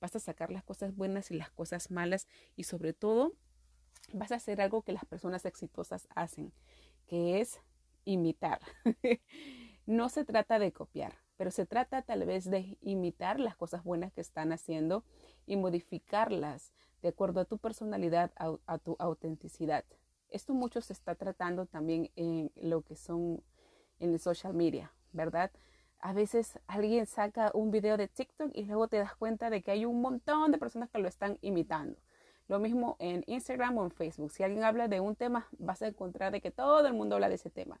Vas 0.00 0.16
a 0.16 0.20
sacar 0.20 0.50
las 0.50 0.64
cosas 0.64 0.96
buenas 0.96 1.30
y 1.30 1.34
las 1.34 1.50
cosas 1.50 1.90
malas 1.90 2.26
y 2.56 2.64
sobre 2.64 2.92
todo 2.92 3.34
vas 4.12 4.32
a 4.32 4.36
hacer 4.36 4.60
algo 4.60 4.82
que 4.82 4.92
las 4.92 5.04
personas 5.04 5.44
exitosas 5.44 6.08
hacen, 6.14 6.52
que 7.06 7.40
es 7.40 7.60
imitar. 8.04 8.60
no 9.86 10.08
se 10.08 10.24
trata 10.24 10.58
de 10.58 10.72
copiar, 10.72 11.18
pero 11.36 11.50
se 11.50 11.66
trata 11.66 12.02
tal 12.02 12.24
vez 12.24 12.48
de 12.50 12.76
imitar 12.80 13.40
las 13.40 13.56
cosas 13.56 13.82
buenas 13.84 14.12
que 14.12 14.20
están 14.20 14.52
haciendo 14.52 15.04
y 15.46 15.56
modificarlas 15.56 16.72
de 17.02 17.08
acuerdo 17.08 17.40
a 17.40 17.44
tu 17.44 17.58
personalidad, 17.58 18.30
a, 18.36 18.78
tu 18.78 18.96
autenticidad. 18.98 19.84
Esto 20.30 20.54
mucho 20.54 20.80
se 20.80 20.92
está 20.92 21.14
tratando 21.14 21.66
también 21.66 22.10
en 22.16 22.50
lo 22.56 22.82
que 22.82 22.96
son 22.96 23.42
en 23.98 24.12
el 24.12 24.20
social 24.20 24.54
media, 24.54 24.92
¿verdad? 25.12 25.50
A 25.98 26.12
veces 26.12 26.58
alguien 26.66 27.06
saca 27.06 27.50
un 27.54 27.70
video 27.70 27.96
de 27.96 28.08
TikTok 28.08 28.50
y 28.54 28.64
luego 28.64 28.88
te 28.88 28.98
das 28.98 29.14
cuenta 29.14 29.50
de 29.50 29.62
que 29.62 29.70
hay 29.70 29.84
un 29.84 30.00
montón 30.00 30.50
de 30.52 30.58
personas 30.58 30.90
que 30.90 30.98
lo 30.98 31.08
están 31.08 31.38
imitando. 31.42 31.98
Lo 32.48 32.58
mismo 32.58 32.96
en 32.98 33.24
Instagram 33.26 33.78
o 33.78 33.84
en 33.84 33.90
Facebook. 33.90 34.32
Si 34.32 34.42
alguien 34.42 34.64
habla 34.64 34.88
de 34.88 35.00
un 35.00 35.14
tema, 35.14 35.48
vas 35.58 35.82
a 35.82 35.86
encontrar 35.86 36.32
de 36.32 36.40
que 36.40 36.50
todo 36.50 36.86
el 36.86 36.92
mundo 36.92 37.14
habla 37.14 37.28
de 37.28 37.36
ese 37.36 37.50
tema. 37.50 37.80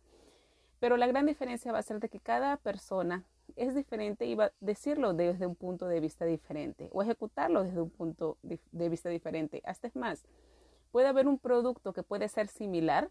Pero 0.78 0.96
la 0.96 1.06
gran 1.06 1.26
diferencia 1.26 1.72
va 1.72 1.78
a 1.78 1.82
ser 1.82 2.00
de 2.00 2.08
que 2.08 2.20
cada 2.20 2.56
persona 2.56 3.24
es 3.56 3.74
diferente 3.74 4.26
y 4.26 4.34
va 4.34 4.46
a 4.46 4.52
decirlo 4.60 5.14
desde 5.14 5.46
un 5.46 5.54
punto 5.54 5.86
de 5.86 6.00
vista 6.00 6.24
diferente 6.24 6.88
o 6.92 7.02
ejecutarlo 7.02 7.62
desde 7.64 7.80
un 7.80 7.90
punto 7.90 8.38
de 8.42 8.88
vista 8.88 9.08
diferente. 9.08 9.62
Hasta 9.64 9.88
es 9.88 9.96
más, 9.96 10.24
puede 10.92 11.08
haber 11.08 11.26
un 11.26 11.38
producto 11.38 11.92
que 11.92 12.02
puede 12.02 12.28
ser 12.28 12.48
similar, 12.48 13.10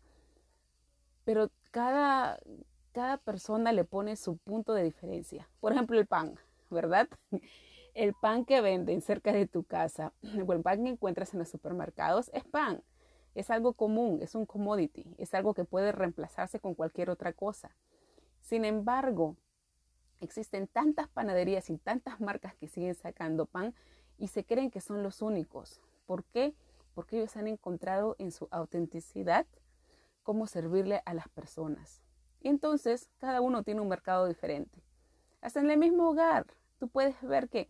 pero 1.25 1.50
cada, 1.71 2.39
cada 2.93 3.17
persona 3.17 3.71
le 3.74 3.83
pone 3.83 4.15
su 4.15 4.38
punto 4.38 4.74
de 4.74 4.83
diferencia. 4.83 5.50
Por 5.60 5.74
ejemplo, 5.74 6.00
el 6.00 6.05
pan, 6.05 6.36
¿verdad? 6.69 7.10
El 7.93 8.13
pan 8.13 8.45
que 8.45 8.62
venden 8.62 9.01
cerca 9.01 9.33
de 9.33 9.48
tu 9.48 9.65
casa 9.65 10.13
o 10.48 10.53
el 10.53 10.62
pan 10.62 10.81
que 10.81 10.91
encuentras 10.91 11.33
en 11.33 11.39
los 11.39 11.50
supermercados 11.50 12.31
es 12.33 12.45
pan. 12.45 12.81
Es 13.36 13.50
algo 13.50 13.74
común, 13.74 14.19
es 14.21 14.33
un 14.33 14.45
commodity, 14.45 15.13
es 15.17 15.33
algo 15.33 15.53
que 15.53 15.65
puede 15.65 15.91
reemplazarse 15.91 16.62
con 16.62 16.74
cualquier 16.74 17.10
otra 17.10 17.33
cosa. 17.33 17.75
Sin 18.39 18.63
embargo, 18.63 19.36
Existen 20.21 20.67
tantas 20.67 21.07
panaderías 21.09 21.69
y 21.71 21.77
tantas 21.77 22.21
marcas 22.21 22.55
que 22.55 22.67
siguen 22.67 22.93
sacando 22.93 23.47
pan 23.47 23.73
y 24.19 24.27
se 24.27 24.45
creen 24.45 24.69
que 24.69 24.79
son 24.79 25.01
los 25.01 25.23
únicos. 25.23 25.81
¿Por 26.05 26.23
qué? 26.25 26.53
Porque 26.93 27.17
ellos 27.17 27.35
han 27.37 27.47
encontrado 27.47 28.15
en 28.19 28.31
su 28.31 28.47
autenticidad 28.51 29.47
cómo 30.21 30.45
servirle 30.45 31.01
a 31.05 31.15
las 31.15 31.27
personas. 31.29 32.03
Y 32.39 32.49
entonces 32.49 33.09
cada 33.17 33.41
uno 33.41 33.63
tiene 33.63 33.81
un 33.81 33.87
mercado 33.87 34.27
diferente. 34.27 34.83
Hasta 35.41 35.59
en 35.59 35.71
el 35.71 35.79
mismo 35.79 36.09
hogar, 36.09 36.45
tú 36.77 36.87
puedes 36.87 37.19
ver 37.23 37.49
que 37.49 37.67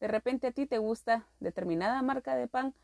de 0.00 0.08
repente 0.08 0.48
a 0.48 0.52
ti 0.52 0.66
te 0.66 0.78
gusta 0.78 1.28
determinada 1.38 2.02
marca 2.02 2.34
de 2.34 2.48
pan 2.48 2.74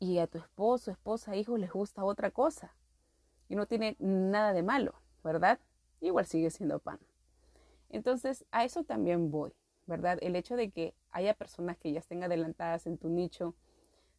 y 0.00 0.18
a 0.18 0.26
tu 0.26 0.38
esposo, 0.38 0.90
esposa, 0.90 1.36
hijo 1.36 1.56
les 1.56 1.70
gusta 1.70 2.04
otra 2.04 2.32
cosa. 2.32 2.74
Y 3.48 3.54
no 3.54 3.66
tiene 3.66 3.94
nada 4.00 4.52
de 4.52 4.64
malo, 4.64 4.94
¿verdad? 5.22 5.60
Igual 6.00 6.26
sigue 6.26 6.50
siendo 6.50 6.80
pan. 6.80 6.98
Entonces, 7.90 8.44
a 8.50 8.64
eso 8.64 8.84
también 8.84 9.30
voy, 9.30 9.52
¿verdad? 9.86 10.18
El 10.20 10.36
hecho 10.36 10.56
de 10.56 10.70
que 10.70 10.94
haya 11.10 11.34
personas 11.34 11.78
que 11.78 11.92
ya 11.92 12.00
estén 12.00 12.22
adelantadas 12.22 12.86
en 12.86 12.98
tu 12.98 13.08
nicho, 13.08 13.54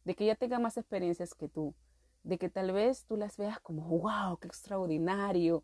de 0.04 0.14
que 0.14 0.26
ya 0.26 0.34
tengan 0.34 0.62
más 0.62 0.76
experiencias 0.76 1.34
que 1.34 1.48
tú, 1.48 1.74
de 2.22 2.38
que 2.38 2.48
tal 2.48 2.72
vez 2.72 3.04
tú 3.04 3.16
las 3.16 3.36
veas 3.36 3.60
como, 3.60 3.82
wow, 3.86 4.38
qué 4.38 4.48
extraordinario. 4.48 5.62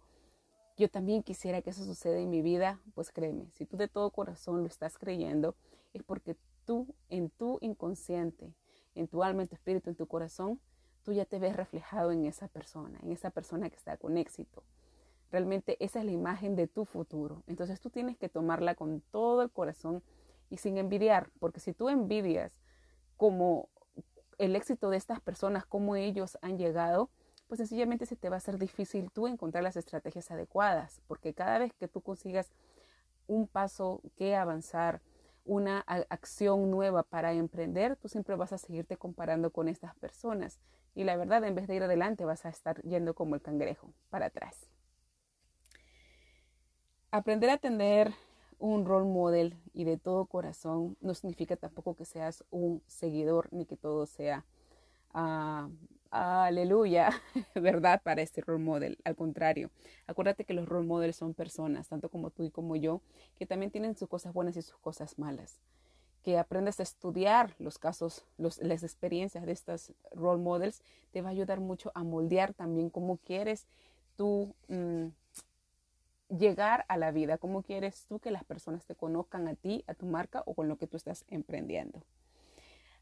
Yo 0.76 0.90
también 0.90 1.22
quisiera 1.22 1.62
que 1.62 1.70
eso 1.70 1.84
suceda 1.84 2.18
en 2.18 2.30
mi 2.30 2.42
vida, 2.42 2.80
pues 2.94 3.10
créeme, 3.10 3.50
si 3.52 3.66
tú 3.66 3.76
de 3.76 3.88
todo 3.88 4.10
corazón 4.10 4.60
lo 4.60 4.66
estás 4.66 4.98
creyendo, 4.98 5.56
es 5.94 6.02
porque 6.02 6.36
tú 6.64 6.94
en 7.08 7.30
tu 7.30 7.58
inconsciente, 7.62 8.52
en 8.94 9.08
tu 9.08 9.22
alma, 9.22 9.42
en 9.42 9.48
tu 9.48 9.54
espíritu, 9.54 9.90
en 9.90 9.96
tu 9.96 10.06
corazón, 10.06 10.60
tú 11.02 11.12
ya 11.12 11.24
te 11.24 11.38
ves 11.38 11.56
reflejado 11.56 12.12
en 12.12 12.26
esa 12.26 12.48
persona, 12.48 12.98
en 13.02 13.12
esa 13.12 13.30
persona 13.30 13.70
que 13.70 13.76
está 13.76 13.96
con 13.96 14.18
éxito. 14.18 14.62
Realmente 15.30 15.76
esa 15.84 16.00
es 16.00 16.04
la 16.04 16.12
imagen 16.12 16.56
de 16.56 16.66
tu 16.66 16.84
futuro. 16.84 17.42
Entonces 17.46 17.80
tú 17.80 17.90
tienes 17.90 18.16
que 18.16 18.28
tomarla 18.28 18.74
con 18.74 19.00
todo 19.10 19.42
el 19.42 19.50
corazón 19.50 20.02
y 20.50 20.58
sin 20.58 20.78
envidiar, 20.78 21.30
porque 21.40 21.60
si 21.60 21.72
tú 21.72 21.88
envidias 21.88 22.52
como 23.16 23.68
el 24.38 24.54
éxito 24.54 24.90
de 24.90 24.96
estas 24.96 25.20
personas, 25.20 25.66
cómo 25.66 25.96
ellos 25.96 26.38
han 26.42 26.58
llegado, 26.58 27.10
pues 27.48 27.58
sencillamente 27.58 28.06
se 28.06 28.16
te 28.16 28.28
va 28.28 28.36
a 28.36 28.38
hacer 28.38 28.58
difícil 28.58 29.10
tú 29.10 29.26
encontrar 29.26 29.62
las 29.64 29.76
estrategias 29.76 30.30
adecuadas, 30.30 31.00
porque 31.06 31.34
cada 31.34 31.58
vez 31.58 31.72
que 31.74 31.88
tú 31.88 32.00
consigas 32.00 32.50
un 33.26 33.46
paso 33.46 34.02
que 34.16 34.36
avanzar, 34.36 35.00
una 35.44 35.78
acción 35.80 36.70
nueva 36.72 37.04
para 37.04 37.32
emprender, 37.32 37.96
tú 37.96 38.08
siempre 38.08 38.34
vas 38.34 38.52
a 38.52 38.58
seguirte 38.58 38.96
comparando 38.96 39.50
con 39.50 39.68
estas 39.68 39.94
personas. 39.94 40.58
Y 40.94 41.04
la 41.04 41.16
verdad, 41.16 41.44
en 41.44 41.54
vez 41.54 41.68
de 41.68 41.76
ir 41.76 41.84
adelante, 41.84 42.24
vas 42.24 42.44
a 42.46 42.48
estar 42.48 42.82
yendo 42.82 43.14
como 43.14 43.36
el 43.36 43.42
cangrejo, 43.42 43.92
para 44.10 44.26
atrás. 44.26 44.68
Aprender 47.10 47.50
a 47.50 47.58
tener 47.58 48.12
un 48.58 48.84
role 48.84 49.06
model 49.06 49.54
y 49.72 49.84
de 49.84 49.96
todo 49.96 50.26
corazón 50.26 50.96
no 51.00 51.14
significa 51.14 51.56
tampoco 51.56 51.94
que 51.94 52.04
seas 52.04 52.44
un 52.50 52.82
seguidor 52.86 53.48
ni 53.52 53.64
que 53.64 53.76
todo 53.76 54.06
sea 54.06 54.44
uh, 55.14 55.70
aleluya, 56.10 57.10
¿verdad? 57.54 58.02
Para 58.02 58.22
este 58.22 58.40
role 58.40 58.62
model. 58.62 58.98
Al 59.04 59.16
contrario, 59.16 59.70
acuérdate 60.06 60.44
que 60.44 60.54
los 60.54 60.68
role 60.68 60.86
models 60.86 61.16
son 61.16 61.34
personas, 61.34 61.88
tanto 61.88 62.08
como 62.08 62.30
tú 62.30 62.44
y 62.44 62.50
como 62.50 62.76
yo, 62.76 63.00
que 63.38 63.46
también 63.46 63.70
tienen 63.70 63.96
sus 63.96 64.08
cosas 64.08 64.32
buenas 64.32 64.56
y 64.56 64.62
sus 64.62 64.78
cosas 64.78 65.18
malas. 65.18 65.60
Que 66.22 66.38
aprendas 66.38 66.80
a 66.80 66.82
estudiar 66.82 67.54
los 67.58 67.78
casos, 67.78 68.24
las 68.36 68.82
experiencias 68.82 69.46
de 69.46 69.52
estos 69.52 69.92
role 70.12 70.42
models, 70.42 70.82
te 71.12 71.22
va 71.22 71.28
a 71.28 71.32
ayudar 71.32 71.60
mucho 71.60 71.92
a 71.94 72.02
moldear 72.02 72.52
también 72.52 72.90
cómo 72.90 73.18
quieres 73.18 73.66
tú. 74.16 74.54
Mm, 74.68 75.08
llegar 76.28 76.84
a 76.88 76.96
la 76.96 77.10
vida? 77.10 77.38
¿Cómo 77.38 77.62
quieres 77.62 78.04
tú 78.08 78.18
que 78.18 78.30
las 78.30 78.44
personas 78.44 78.84
te 78.84 78.94
conozcan 78.94 79.48
a 79.48 79.54
ti, 79.54 79.84
a 79.86 79.94
tu 79.94 80.06
marca 80.06 80.42
o 80.46 80.54
con 80.54 80.68
lo 80.68 80.76
que 80.76 80.86
tú 80.86 80.96
estás 80.96 81.24
emprendiendo? 81.28 82.02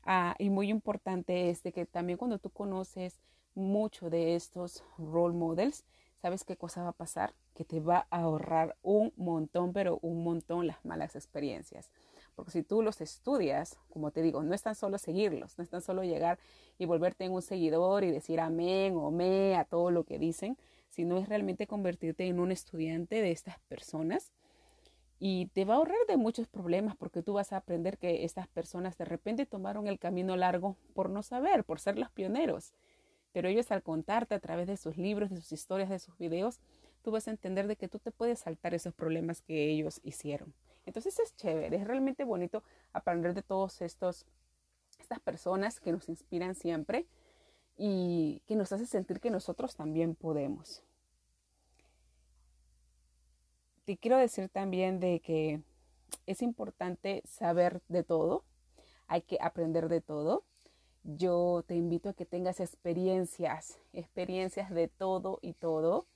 Ah, 0.04 0.35
y 0.38 0.50
muy 0.50 0.69
importante 0.69 1.50
es 1.50 1.62
de 1.62 1.73
que 1.73 1.87
también 1.87 2.19
cuando 2.19 2.38
tú 2.38 2.50
conoces 2.50 3.21
mucho 3.54 4.11
de 4.11 4.35
estos 4.35 4.85
role 4.99 5.35
models, 5.35 5.85
¿sabes 6.21 6.45
qué 6.45 6.57
cosa 6.57 6.83
va 6.83 6.90
a 6.90 6.93
pasar? 6.93 7.35
Que 7.54 7.64
te 7.64 7.81
va 7.81 8.07
a 8.11 8.21
ahorrar 8.21 8.76
un 8.83 9.12
montón, 9.16 9.73
pero 9.73 9.99
un 10.02 10.23
montón 10.25 10.66
las 10.66 10.85
malas 10.85 11.16
experiencias. 11.16 11.90
Porque 12.35 12.50
si 12.50 12.62
tú 12.62 12.83
los 12.83 13.00
estudias, 13.00 13.78
como 13.90 14.11
te 14.11 14.21
digo, 14.21 14.43
no 14.43 14.54
es 14.54 14.62
tan 14.62 14.75
solo 14.75 14.99
seguirlos, 14.99 15.57
no 15.57 15.64
es 15.64 15.71
tan 15.71 15.81
solo 15.81 16.02
llegar 16.02 16.38
y 16.78 16.85
volverte 16.85 17.25
en 17.25 17.33
un 17.33 17.43
seguidor 17.43 18.04
y 18.04 18.11
decir 18.11 18.40
amén 18.40 18.97
o 18.97 19.11
me 19.11 19.54
a 19.57 19.64
todo 19.64 19.90
lo 19.90 20.04
que 20.04 20.19
dicen, 20.19 20.59
sino 20.95 21.19
es 21.19 21.29
realmente 21.29 21.67
convertirte 21.67 22.27
en 22.27 22.39
un 22.39 22.53
estudiante 22.53 23.21
de 23.21 23.33
estas 23.33 23.59
personas 23.69 24.33
y 25.19 25.47
te 25.47 25.65
va 25.65 25.75
a 25.75 25.77
ahorrar 25.79 25.99
de 26.07 26.17
muchos 26.17 26.47
problemas 26.47 26.97
porque 26.97 27.23
tú 27.23 27.33
vas 27.33 27.53
a 27.53 27.57
aprender 27.57 27.99
que 27.99 28.25
estas 28.25 28.47
personas 28.47 28.97
de 28.97 29.05
repente 29.05 29.45
tomaron 29.45 29.89
el 29.89 29.99
camino 29.99 30.37
largo 30.37 30.77
por 30.95 31.11
no 31.11 31.23
saber, 31.23 31.65
por 31.65 31.81
ser 31.81 31.99
los 31.99 32.11
pioneros. 32.11 32.75
Pero 33.33 33.49
ellos 33.49 33.73
al 33.73 33.83
contarte 33.83 34.37
a 34.37 34.41
través 34.41 34.69
de 34.69 34.77
sus 34.77 34.97
libros, 34.97 35.31
de 35.31 35.37
sus 35.37 35.51
historias, 35.51 35.89
de 35.91 35.99
sus 35.99 36.17
videos, 36.19 36.61
tú 37.03 37.11
vas 37.11 37.27
a 37.27 37.33
entender 37.33 37.67
de 37.67 37.77
que 37.77 37.89
tú 37.89 37.99
te 37.99 38.13
puedes 38.13 38.39
saltar 38.39 38.75
esos 38.75 38.95
problemas 38.95 39.41
que 39.41 39.69
ellos 39.71 40.01
hicieron. 40.05 40.55
Entonces 40.87 41.19
es 41.19 41.35
chévere, 41.35 41.77
es 41.77 41.87
realmente 41.87 42.23
bonito 42.23 42.63
aprender 42.93 43.35
de 43.35 43.43
todos 43.43 43.83
estos 43.83 44.27
estas 45.01 45.19
personas 45.19 45.81
que 45.81 45.91
nos 45.91 46.09
inspiran 46.09 46.55
siempre 46.55 47.07
y 47.76 48.43
que 48.47 48.57
nos 48.57 48.73
hace 48.73 48.87
sentir 48.87 49.21
que 49.21 49.31
nosotros 49.31 49.76
también 49.76 50.14
podemos. 50.14 50.83
Te 53.85 53.97
quiero 53.97 54.16
decir 54.16 54.49
también 54.49 55.00
de 55.00 55.21
que 55.21 55.61
es 56.26 56.43
importante 56.43 57.23
saber 57.26 57.83
de 57.88 58.02
todo, 58.02 58.45
hay 59.07 59.23
que 59.23 59.38
aprender 59.40 59.88
de 59.88 60.00
todo. 60.00 60.43
Yo 61.02 61.64
te 61.66 61.75
invito 61.75 62.09
a 62.09 62.14
que 62.14 62.25
tengas 62.25 62.61
experiencias, 62.61 63.78
experiencias 63.93 64.71
de 64.71 64.88
todo 64.88 65.38
y 65.43 65.52
todo, 65.52 66.07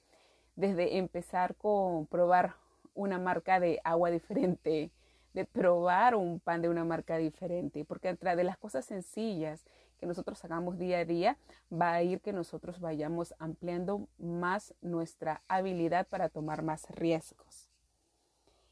desde 0.57 0.97
empezar 0.97 1.57
con 1.57 2.07
probar 2.07 2.55
una 2.95 3.19
marca 3.19 3.61
de 3.61 3.81
agua 3.85 4.11
diferente, 4.11 4.91
de 5.35 5.45
probar 5.45 6.15
un 6.15 6.41
pan 6.41 6.63
de 6.63 6.71
una 6.71 6.85
marca 6.85 7.19
diferente, 7.19 7.85
porque 7.85 8.09
entre 8.09 8.35
de 8.35 8.45
las 8.45 8.57
cosas 8.57 8.87
sencillas 8.87 9.65
que 9.99 10.07
nosotros 10.07 10.45
hagamos 10.45 10.79
día 10.79 10.99
a 10.99 11.05
día, 11.05 11.37
va 11.71 11.93
a 11.93 12.03
ir 12.03 12.21
que 12.21 12.33
nosotros 12.33 12.81
vayamos 12.81 13.35
ampliando 13.39 14.09
más 14.19 14.75
nuestra 14.81 15.43
habilidad 15.49 16.07
para 16.09 16.29
tomar 16.29 16.63
más 16.63 16.89
riesgos. 16.91 17.69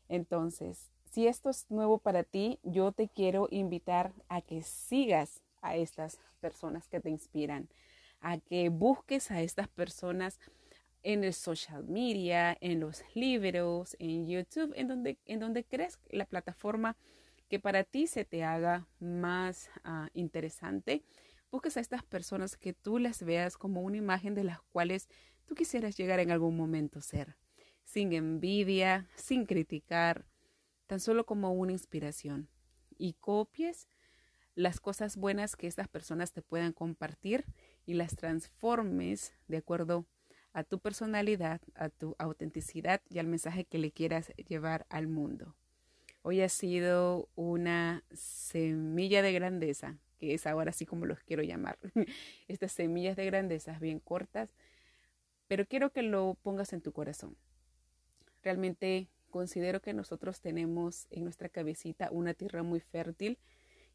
Entonces, 0.09 0.91
si 1.11 1.27
esto 1.27 1.51
es 1.51 1.67
nuevo 1.71 1.99
para 1.99 2.23
ti, 2.23 2.59
yo 2.63 2.93
te 2.93 3.09
quiero 3.09 3.49
invitar 3.51 4.13
a 4.29 4.41
que 4.41 4.63
sigas 4.63 5.41
a 5.63 5.77
estas 5.77 6.19
personas 6.41 6.89
que 6.89 7.01
te 7.01 7.11
inspiran, 7.11 7.69
a 8.21 8.39
que 8.39 8.69
busques 8.69 9.31
a 9.31 9.41
estas 9.43 9.69
personas 9.69 10.39
en 11.03 11.25
el 11.25 11.35
social 11.35 11.85
media, 11.85 12.57
en 12.61 12.81
los 12.81 13.03
libros, 13.15 13.97
en 13.99 14.27
YouTube, 14.27 14.73
en 14.77 14.89
donde, 14.89 15.19
en 15.25 15.41
donde 15.41 15.65
crees 15.65 15.99
la 16.11 16.27
plataforma 16.27 16.97
que 17.49 17.61
para 17.61 17.85
ti 17.85 18.07
se 18.07 18.25
te 18.25 18.45
haga 18.45 18.89
más 18.99 19.71
uh, 19.85 20.09
interesante. 20.15 21.05
Busques 21.51 21.77
a 21.77 21.81
estas 21.81 22.03
personas 22.03 22.57
que 22.57 22.73
tú 22.73 22.99
las 22.99 23.23
veas 23.23 23.57
como 23.57 23.83
una 23.83 23.97
imagen 23.97 24.35
de 24.35 24.45
las 24.45 24.61
cuales 24.63 25.09
tú 25.47 25.55
quisieras 25.55 25.97
llegar 25.97 26.19
en 26.21 26.31
algún 26.31 26.57
momento 26.57 27.01
ser, 27.01 27.37
sin 27.85 28.13
envidia, 28.13 29.09
sin 29.15 29.47
criticar, 29.47 30.27
tan 30.87 31.01
solo 31.01 31.25
como 31.25 31.53
una 31.53 31.73
inspiración. 31.73 32.49
Y 32.99 33.15
copies 33.15 33.89
las 34.55 34.81
cosas 34.81 35.17
buenas 35.17 35.55
que 35.55 35.67
estas 35.67 35.87
personas 35.89 36.33
te 36.33 36.43
puedan 36.43 36.73
compartir 36.73 37.45
y 37.85 37.95
las 37.95 38.17
transformes 38.17 39.35
de 39.47 39.59
acuerdo 39.59 40.07
a 40.53 40.65
tu 40.65 40.81
personalidad, 40.81 41.61
a 41.75 41.91
tu 41.91 42.17
autenticidad 42.19 43.03
y 43.11 43.19
al 43.19 43.27
mensaje 43.27 43.67
que 43.67 43.79
le 43.79 43.93
quieras 43.93 44.33
llevar 44.49 44.87
al 44.89 45.07
mundo. 45.07 45.55
Hoy 46.29 46.41
ha 46.41 46.49
sido 46.49 47.29
una 47.37 48.03
semilla 48.13 49.23
de 49.23 49.33
grandeza, 49.33 49.97
que 50.19 50.35
es 50.35 50.45
ahora 50.49 50.71
así 50.71 50.85
como 50.85 51.07
los 51.07 51.21
quiero 51.21 51.45
llamar. 51.45 51.79
Estas 52.49 52.73
semillas 52.73 53.15
de 53.15 53.27
grandeza 53.27 53.79
bien 53.79 54.01
cortas, 54.01 54.53
pero 55.47 55.67
quiero 55.67 55.93
que 55.93 56.03
lo 56.03 56.37
pongas 56.43 56.73
en 56.73 56.81
tu 56.81 56.91
corazón. 56.91 57.37
Realmente 58.43 59.09
considero 59.31 59.81
que 59.81 59.95
nosotros 59.95 60.41
tenemos 60.41 61.07
en 61.11 61.23
nuestra 61.23 61.49
cabecita 61.49 62.09
una 62.11 62.35
tierra 62.35 62.65
muy 62.65 62.81
fértil 62.81 63.39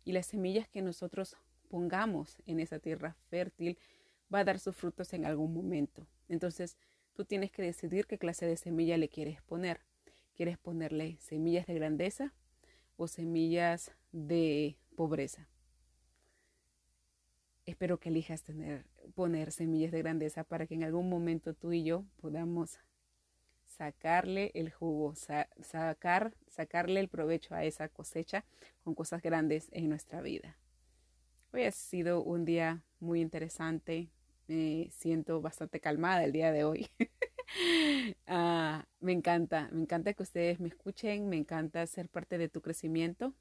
y 0.05 0.13
las 0.13 0.27
semillas 0.27 0.69
que 0.69 0.81
nosotros 0.81 1.35
pongamos 1.67 2.37
en 2.45 2.61
esa 2.61 2.79
tierra 2.79 3.17
fértil 3.29 3.77
va 4.33 4.39
a 4.39 4.45
dar 4.45 4.57
sus 4.57 4.73
frutos 4.73 5.11
en 5.11 5.25
algún 5.25 5.53
momento. 5.53 6.07
Entonces, 6.29 6.77
tú 7.11 7.25
tienes 7.25 7.51
que 7.51 7.61
decidir 7.61 8.07
qué 8.07 8.17
clase 8.17 8.45
de 8.45 8.55
semilla 8.55 8.95
le 8.95 9.09
quieres 9.09 9.41
poner. 9.41 9.81
¿Quieres 10.41 10.57
ponerle 10.57 11.19
semillas 11.19 11.67
de 11.67 11.75
grandeza 11.75 12.33
o 12.97 13.07
semillas 13.07 13.91
de 14.11 14.75
pobreza? 14.95 15.47
Espero 17.67 17.99
que 17.99 18.09
elijas 18.09 18.41
tener, 18.41 18.87
poner 19.13 19.51
semillas 19.51 19.91
de 19.91 19.99
grandeza 19.99 20.43
para 20.43 20.65
que 20.65 20.73
en 20.73 20.83
algún 20.83 21.07
momento 21.09 21.53
tú 21.53 21.73
y 21.73 21.83
yo 21.83 22.05
podamos 22.19 22.79
sacarle 23.67 24.49
el 24.55 24.71
jugo, 24.71 25.13
sacar, 25.13 26.33
sacarle 26.47 27.01
el 27.01 27.07
provecho 27.07 27.53
a 27.53 27.63
esa 27.63 27.87
cosecha 27.89 28.43
con 28.83 28.95
cosas 28.95 29.21
grandes 29.21 29.69
en 29.71 29.89
nuestra 29.89 30.21
vida. 30.21 30.57
Hoy 31.53 31.65
ha 31.65 31.71
sido 31.71 32.23
un 32.23 32.45
día 32.45 32.81
muy 32.99 33.21
interesante. 33.21 34.09
Me 34.47 34.89
siento 34.89 35.39
bastante 35.39 35.79
calmada 35.79 36.23
el 36.23 36.31
día 36.31 36.51
de 36.51 36.63
hoy. 36.63 36.89
Ah, 38.27 38.85
me 38.99 39.11
encanta, 39.11 39.69
me 39.71 39.81
encanta 39.81 40.13
que 40.13 40.23
ustedes 40.23 40.59
me 40.59 40.67
escuchen, 40.69 41.27
me 41.29 41.37
encanta 41.37 41.85
ser 41.87 42.09
parte 42.09 42.37
de 42.37 42.49
tu 42.49 42.61
crecimiento. 42.61 43.33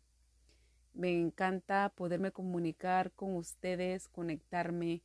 Me 0.93 1.13
encanta 1.19 1.93
poderme 1.95 2.33
comunicar 2.33 3.13
con 3.13 3.37
ustedes, 3.37 4.09
conectarme. 4.09 5.03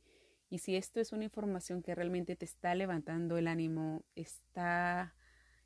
Y 0.50 0.58
si 0.58 0.76
esto 0.76 1.00
es 1.00 1.12
una 1.12 1.24
información 1.24 1.82
que 1.82 1.94
realmente 1.94 2.36
te 2.36 2.44
está 2.44 2.74
levantando 2.74 3.38
el 3.38 3.48
ánimo, 3.48 4.04
está, 4.14 5.14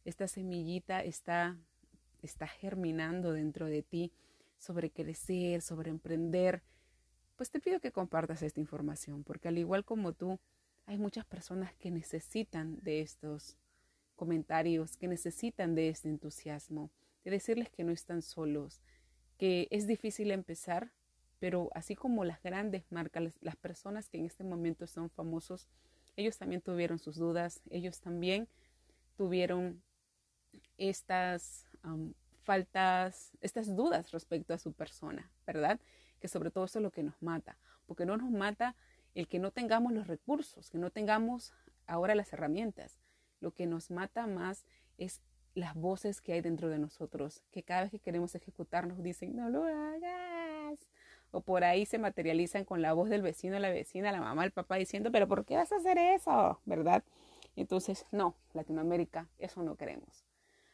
esta 0.04 0.28
semillita 0.28 1.02
está, 1.02 1.58
está 2.22 2.46
germinando 2.46 3.32
dentro 3.32 3.66
de 3.66 3.82
ti 3.82 4.12
sobre 4.58 4.90
crecer, 4.90 5.62
sobre 5.62 5.90
emprender, 5.90 6.62
pues 7.36 7.50
te 7.50 7.60
pido 7.60 7.80
que 7.80 7.92
compartas 7.92 8.42
esta 8.42 8.60
información, 8.60 9.24
porque 9.24 9.48
al 9.48 9.56
igual 9.58 9.84
como 9.84 10.12
tú, 10.12 10.38
hay 10.90 10.98
muchas 10.98 11.24
personas 11.24 11.72
que 11.74 11.92
necesitan 11.92 12.80
de 12.82 13.00
estos 13.00 13.56
comentarios, 14.16 14.96
que 14.96 15.06
necesitan 15.06 15.76
de 15.76 15.88
este 15.88 16.08
entusiasmo, 16.08 16.90
de 17.22 17.30
decirles 17.30 17.70
que 17.70 17.84
no 17.84 17.92
están 17.92 18.22
solos, 18.22 18.82
que 19.38 19.68
es 19.70 19.86
difícil 19.86 20.32
empezar, 20.32 20.90
pero 21.38 21.70
así 21.76 21.94
como 21.94 22.24
las 22.24 22.42
grandes 22.42 22.90
marcas, 22.90 23.38
las 23.40 23.54
personas 23.54 24.08
que 24.08 24.18
en 24.18 24.26
este 24.26 24.42
momento 24.42 24.88
son 24.88 25.10
famosos, 25.10 25.68
ellos 26.16 26.36
también 26.38 26.60
tuvieron 26.60 26.98
sus 26.98 27.14
dudas, 27.14 27.62
ellos 27.70 28.00
también 28.00 28.48
tuvieron 29.16 29.80
estas 30.76 31.66
faltas, 32.42 33.30
estas 33.40 33.76
dudas 33.76 34.10
respecto 34.10 34.54
a 34.54 34.58
su 34.58 34.72
persona, 34.72 35.30
¿verdad? 35.46 35.78
que 36.18 36.26
sobre 36.26 36.50
todo 36.50 36.64
eso 36.64 36.80
es 36.80 36.82
lo 36.82 36.90
que 36.90 37.04
nos 37.04 37.22
mata, 37.22 37.56
porque 37.86 38.06
no 38.06 38.16
nos 38.16 38.30
mata 38.30 38.74
el 39.14 39.26
que 39.28 39.38
no 39.38 39.50
tengamos 39.50 39.92
los 39.92 40.06
recursos, 40.06 40.70
que 40.70 40.78
no 40.78 40.90
tengamos 40.90 41.52
ahora 41.86 42.14
las 42.14 42.32
herramientas. 42.32 42.98
Lo 43.40 43.52
que 43.52 43.66
nos 43.66 43.90
mata 43.90 44.26
más 44.26 44.64
es 44.98 45.20
las 45.54 45.74
voces 45.74 46.20
que 46.20 46.32
hay 46.32 46.40
dentro 46.40 46.68
de 46.68 46.78
nosotros, 46.78 47.42
que 47.50 47.62
cada 47.62 47.82
vez 47.82 47.90
que 47.90 47.98
queremos 47.98 48.34
ejecutar 48.34 48.86
nos 48.86 49.02
dicen, 49.02 49.34
no 49.34 49.48
lo 49.48 49.64
hagas. 49.64 50.78
O 51.32 51.40
por 51.40 51.64
ahí 51.64 51.86
se 51.86 51.98
materializan 51.98 52.64
con 52.64 52.82
la 52.82 52.92
voz 52.92 53.08
del 53.08 53.22
vecino, 53.22 53.58
la 53.58 53.70
vecina, 53.70 54.12
la 54.12 54.20
mamá, 54.20 54.44
el 54.44 54.52
papá 54.52 54.76
diciendo, 54.76 55.10
pero 55.12 55.28
¿por 55.28 55.44
qué 55.44 55.56
vas 55.56 55.72
a 55.72 55.76
hacer 55.76 55.98
eso? 55.98 56.60
¿Verdad? 56.64 57.04
Entonces, 57.56 58.06
no, 58.10 58.36
Latinoamérica, 58.52 59.28
eso 59.38 59.62
no 59.62 59.76
queremos 59.76 60.24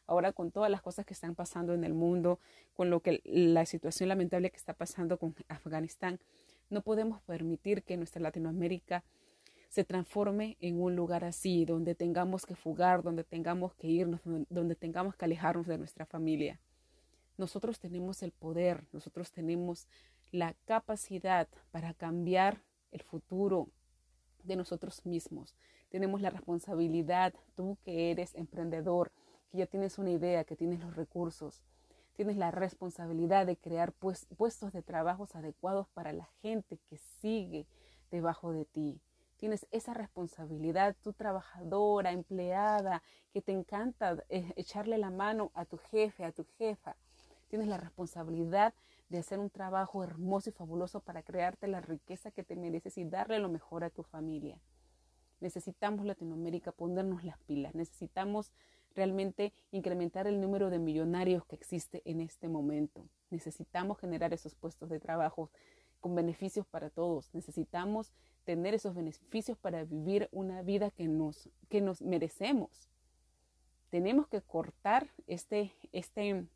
ahora 0.07 0.33
con 0.33 0.51
todas 0.51 0.71
las 0.71 0.83
cosas 0.83 1.05
que 1.05 1.15
están 1.15 1.35
pasando 1.35 1.75
en 1.75 1.85
el 1.85 1.95
mundo, 1.95 2.39
con 2.75 2.91
lo 2.91 3.01
que 3.01 3.21
la 3.25 3.67
situación 3.67 4.09
lamentable 4.09 4.51
que 4.51 4.57
está 4.57 4.75
pasando 4.75 5.19
con 5.19 5.35
Afganistán, 5.49 6.21
no 6.71 6.83
podemos 6.83 7.21
permitir 7.23 7.83
que 7.83 7.97
nuestra 7.97 8.23
Latinoamérica 8.23 9.05
se 9.69 9.85
transforme 9.85 10.57
en 10.61 10.81
un 10.81 10.97
lugar 10.97 11.25
así, 11.25 11.65
donde 11.65 11.95
tengamos 11.95 12.47
que 12.47 12.55
fugar, 12.55 13.03
donde 13.03 13.25
tengamos 13.25 13.75
que 13.75 13.89
irnos, 13.89 14.21
donde 14.49 14.75
tengamos 14.75 15.17
que 15.17 15.25
alejarnos 15.25 15.67
de 15.67 15.79
nuestra 15.79 16.07
familia. 16.07 16.61
Nosotros 17.37 17.79
tenemos 17.79 18.23
el 18.23 18.33
poder, 18.33 18.85
nosotros 18.93 19.31
tenemos 19.31 19.87
la 20.33 20.55
capacidad 20.65 21.49
para 21.71 21.93
cambiar 21.95 22.63
el 22.91 23.03
futuro 23.03 23.69
de 24.45 24.57
nosotros 24.57 25.05
mismos. 25.05 25.55
Tenemos 25.91 26.21
la 26.21 26.31
responsabilidad, 26.31 27.35
tú 27.55 27.77
que 27.85 28.11
eres 28.11 28.35
emprendedor, 28.35 29.13
que 29.51 29.59
ya 29.59 29.67
tienes 29.67 29.99
una 29.99 30.11
idea, 30.11 30.45
que 30.45 30.57
tienes 30.57 30.81
los 30.81 30.97
recursos, 30.97 31.63
tienes 32.17 32.37
la 32.39 32.51
responsabilidad 32.51 33.47
de 33.47 33.57
crear 33.57 33.93
pues, 33.93 34.27
puestos 34.37 34.73
de 34.73 34.83
trabajos 34.83 35.37
adecuados 35.37 35.87
para 35.89 36.13
la 36.13 36.25
gente 36.41 36.79
que 36.89 36.97
sigue 36.97 37.67
debajo 38.11 38.53
de 38.53 38.65
ti. 38.65 39.01
Tienes 39.37 39.67
esa 39.71 39.93
responsabilidad, 39.93 40.97
tu 41.03 41.13
trabajadora, 41.13 42.13
empleada, 42.13 43.03
que 43.35 43.43
te 43.43 43.53
encanta 43.53 44.25
eh, 44.31 44.51
echarle 44.57 44.97
la 44.97 45.11
mano 45.11 45.51
a 45.55 45.67
tu 45.67 45.77
jefe, 45.77 46.25
a 46.25 46.33
tu 46.33 46.47
jefa. 46.57 46.97
Tienes 47.49 47.69
la 47.69 47.77
responsabilidad 47.77 48.73
de 49.11 49.19
hacer 49.19 49.39
un 49.39 49.51
trabajo 49.51 50.03
hermoso 50.03 50.49
y 50.49 50.53
fabuloso 50.53 51.01
para 51.01 51.23
crearte 51.23 51.69
la 51.69 51.83
riqueza 51.83 52.31
que 52.31 52.45
te 52.45 52.57
mereces 52.57 52.97
y 52.97 53.05
darle 53.05 53.39
lo 53.39 53.51
mejor 53.51 53.85
a 53.85 53.91
tu 53.91 54.03
familia. 54.03 54.59
Necesitamos 55.41 56.07
Latinoamérica 56.07 56.73
ponernos 56.73 57.23
las 57.23 57.39
pilas, 57.41 57.75
necesitamos 57.75 58.53
realmente 58.97 59.53
incrementar 59.71 60.27
el 60.27 60.41
número 60.41 60.71
de 60.71 60.79
millonarios 60.79 61.45
que 61.45 61.55
existe 61.55 62.03
en 62.05 62.21
este 62.21 62.49
momento. 62.49 63.07
Necesitamos 63.31 63.99
generar 63.99 64.33
esos 64.33 64.55
puestos 64.55 64.89
de 64.89 64.99
trabajo 64.99 65.51
con 66.01 66.15
beneficios 66.15 66.67
para 66.67 66.91
todos. 66.91 67.33
Necesitamos 67.35 68.13
tener 68.45 68.75
esos 68.75 68.95
beneficios 68.95 69.59
para 69.59 69.85
vivir 69.85 70.29
una 70.33 70.63
vida 70.63 70.91
que 70.91 71.09
nos, 71.09 71.49
que 71.69 71.81
nos 71.81 72.01
merecemos. 72.01 72.89
Tenemos 73.91 74.27
que 74.29 74.41
cortar 74.41 75.09
este, 75.27 75.73
este, 75.93 76.47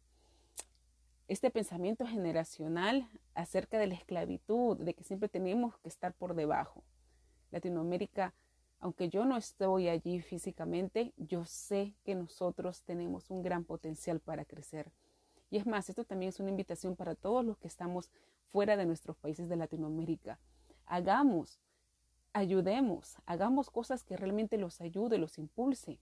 este 1.28 1.50
pensamiento 1.50 2.06
generacional 2.06 3.08
acerca 3.34 3.78
de 3.78 3.86
la 3.86 3.94
esclavitud, 3.94 4.78
de 4.78 4.94
que 4.94 5.04
siempre 5.04 5.28
tenemos 5.28 5.76
que 5.78 5.88
estar 5.88 6.14
por 6.14 6.34
debajo. 6.34 6.82
Latinoamérica 7.50 8.34
aunque 8.80 9.10
yo 9.10 9.24
no 9.26 9.36
estoy 9.36 9.88
allí 9.88 10.20
físicamente, 10.20 11.12
yo 11.18 11.44
sé 11.44 11.94
que 12.02 12.14
nosotros 12.14 12.82
tenemos 12.82 13.30
un 13.30 13.42
gran 13.42 13.64
potencial 13.64 14.20
para 14.20 14.46
crecer. 14.46 14.90
Y 15.50 15.58
es 15.58 15.66
más, 15.66 15.88
esto 15.90 16.04
también 16.04 16.30
es 16.30 16.40
una 16.40 16.50
invitación 16.50 16.96
para 16.96 17.14
todos 17.14 17.44
los 17.44 17.58
que 17.58 17.68
estamos 17.68 18.10
fuera 18.50 18.76
de 18.76 18.86
nuestros 18.86 19.16
países 19.16 19.48
de 19.48 19.56
Latinoamérica. 19.56 20.38
Hagamos, 20.86 21.60
ayudemos, 22.32 23.16
hagamos 23.26 23.68
cosas 23.68 24.02
que 24.02 24.16
realmente 24.16 24.56
los 24.56 24.80
ayude, 24.80 25.18
los 25.18 25.38
impulse. 25.38 25.98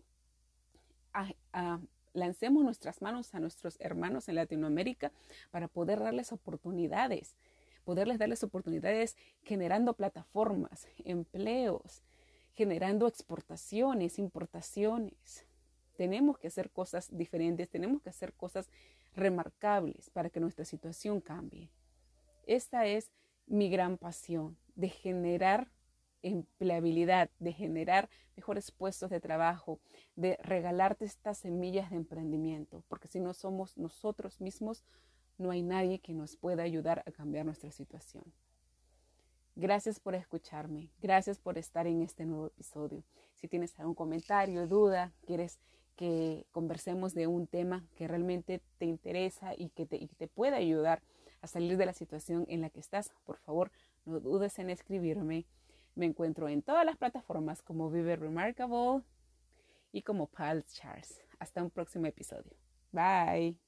lancemos 2.12 2.62
nuestras 2.62 3.02
manos 3.02 3.34
a 3.34 3.40
nuestros 3.40 3.76
hermanos 3.80 4.28
en 4.28 4.36
Latinoamérica 4.36 5.10
para 5.50 5.66
poder 5.66 5.98
darles 5.98 6.32
oportunidades, 6.32 7.36
poderles 7.84 8.18
darles 8.18 8.44
oportunidades 8.44 9.16
generando 9.42 9.94
plataformas, 9.94 10.86
empleos, 11.04 12.02
generando 12.58 13.06
exportaciones, 13.06 14.18
importaciones. 14.18 15.46
Tenemos 15.96 16.38
que 16.38 16.48
hacer 16.48 16.70
cosas 16.70 17.08
diferentes, 17.16 17.68
tenemos 17.68 18.02
que 18.02 18.10
hacer 18.10 18.32
cosas 18.32 18.68
remarcables 19.14 20.10
para 20.10 20.28
que 20.28 20.40
nuestra 20.40 20.64
situación 20.64 21.20
cambie. 21.20 21.70
Esta 22.48 22.84
es 22.86 23.12
mi 23.46 23.70
gran 23.70 23.96
pasión, 23.96 24.58
de 24.74 24.88
generar 24.88 25.68
empleabilidad, 26.22 27.30
de 27.38 27.52
generar 27.52 28.08
mejores 28.34 28.72
puestos 28.72 29.08
de 29.08 29.20
trabajo, 29.20 29.78
de 30.16 30.36
regalarte 30.42 31.04
estas 31.04 31.38
semillas 31.38 31.90
de 31.90 31.96
emprendimiento, 31.96 32.82
porque 32.88 33.06
si 33.06 33.20
no 33.20 33.34
somos 33.34 33.78
nosotros 33.78 34.40
mismos, 34.40 34.82
no 35.36 35.52
hay 35.52 35.62
nadie 35.62 36.00
que 36.00 36.12
nos 36.12 36.34
pueda 36.34 36.64
ayudar 36.64 37.04
a 37.06 37.12
cambiar 37.12 37.46
nuestra 37.46 37.70
situación. 37.70 38.24
Gracias 39.58 39.98
por 39.98 40.14
escucharme, 40.14 40.88
gracias 41.02 41.40
por 41.40 41.58
estar 41.58 41.88
en 41.88 42.00
este 42.00 42.24
nuevo 42.24 42.46
episodio. 42.46 43.02
Si 43.34 43.48
tienes 43.48 43.76
algún 43.80 43.96
comentario, 43.96 44.68
duda, 44.68 45.12
quieres 45.26 45.58
que 45.96 46.46
conversemos 46.52 47.12
de 47.12 47.26
un 47.26 47.48
tema 47.48 47.84
que 47.96 48.06
realmente 48.06 48.62
te 48.78 48.84
interesa 48.84 49.54
y 49.56 49.70
que 49.70 49.84
te, 49.84 50.28
pueda 50.28 50.58
ayudar 50.58 51.02
a 51.42 51.48
salir 51.48 51.76
de 51.76 51.86
la 51.86 51.92
situación 51.92 52.46
en 52.48 52.60
la 52.60 52.70
que 52.70 52.78
estás, 52.78 53.10
por 53.24 53.38
favor, 53.38 53.72
no 54.04 54.20
dudes 54.20 54.60
en 54.60 54.70
escribirme. 54.70 55.44
Me 55.96 56.06
encuentro 56.06 56.48
en 56.48 56.62
todas 56.62 56.86
las 56.86 56.96
plataformas 56.96 57.60
como 57.60 57.90
Vive 57.90 58.14
Remarkable 58.14 59.02
y 59.90 60.02
como 60.02 60.28
Pal 60.28 60.64
Charles. 60.66 61.20
Hasta 61.40 61.64
un 61.64 61.70
próximo 61.70 62.06
episodio. 62.06 62.52
Bye. 62.92 63.67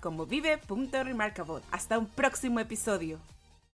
como 0.00 0.26
vive.remarkable. 0.26 1.62
Hasta 1.70 1.98
un 1.98 2.06
próximo 2.06 2.60
episodio. 2.60 3.18